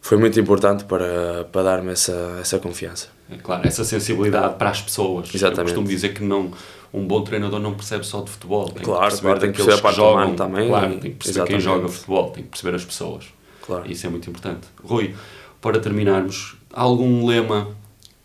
[0.00, 3.08] foi muito importante para, para dar-me essa, essa confiança.
[3.30, 5.34] É claro, essa sensibilidade para as pessoas.
[5.34, 5.58] Exatamente.
[5.60, 6.50] Eu costumo dizer que não
[6.94, 8.68] um bom treinador não percebe só de futebol.
[8.68, 10.68] Tem claro, que perceber tem que perceber jogam, também.
[10.68, 11.50] Claro, tem que perceber Exatamente.
[11.50, 13.24] quem joga futebol, tem que perceber as pessoas.
[13.60, 13.90] Claro.
[13.90, 14.68] Isso é muito importante.
[14.82, 15.12] Rui,
[15.60, 17.74] para terminarmos, há algum lema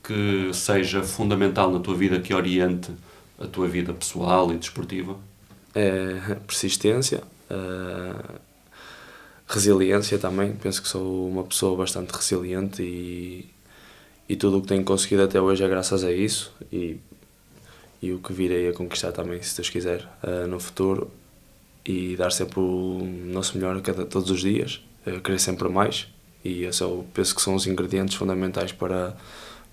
[0.04, 2.92] que seja fundamental na tua vida que oriente
[3.40, 5.16] a tua vida pessoal e desportiva?
[5.74, 8.40] É persistência, uh,
[9.48, 10.54] resiliência também.
[10.54, 13.50] Penso que sou uma pessoa bastante resiliente e,
[14.28, 16.54] e tudo o que tenho conseguido até hoje é graças a isso.
[16.72, 16.98] E
[18.02, 21.12] e o que virei a conquistar também, se Deus quiser, uh, no futuro
[21.86, 26.08] e dar sempre o nosso melhor a cada, todos os dias, uh, querer sempre mais
[26.44, 29.16] e eu penso que são os ingredientes fundamentais para,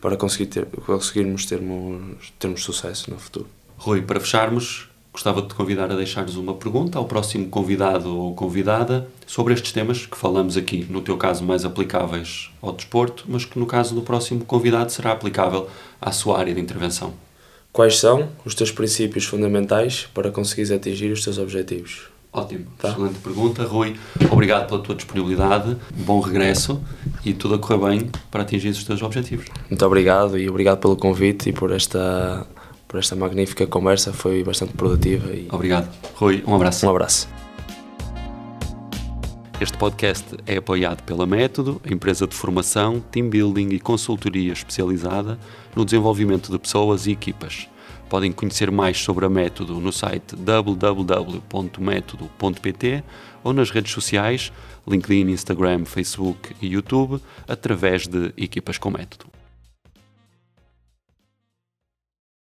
[0.01, 3.47] para conseguir ter, conseguirmos termos, termos sucesso no futuro.
[3.79, 8.35] Rui, para fecharmos, gostava de te convidar a deixares uma pergunta ao próximo convidado ou
[8.35, 13.45] convidada sobre estes temas que falamos aqui, no teu caso mais aplicáveis ao desporto, mas
[13.45, 15.69] que no caso do próximo convidado será aplicável
[16.01, 17.15] à sua área de intervenção.
[17.77, 22.05] Quais são os teus princípios fundamentais para conseguires atingir os teus objetivos?
[22.33, 22.89] Ótimo, tá?
[22.89, 23.95] excelente pergunta, Rui.
[24.31, 26.83] Obrigado pela tua disponibilidade, bom regresso
[27.23, 29.45] e tudo a correr bem para atingir os teus objetivos.
[29.69, 32.47] Muito obrigado e obrigado pelo convite e por esta,
[32.89, 35.31] por esta magnífica conversa, foi bastante produtiva.
[35.35, 35.47] E...
[35.53, 35.95] Obrigado.
[36.15, 36.87] Rui, um abraço.
[36.87, 37.36] Um abraço.
[39.59, 45.39] Este podcast é apoiado pela Método, empresa de formação, team building e consultoria especializada
[45.75, 47.67] no desenvolvimento de pessoas e equipas.
[48.07, 53.03] Podem conhecer mais sobre a Método no site www.método.pt
[53.43, 54.53] ou nas redes sociais,
[54.87, 59.36] LinkedIn, Instagram, Facebook e YouTube, através de Equipas com Método.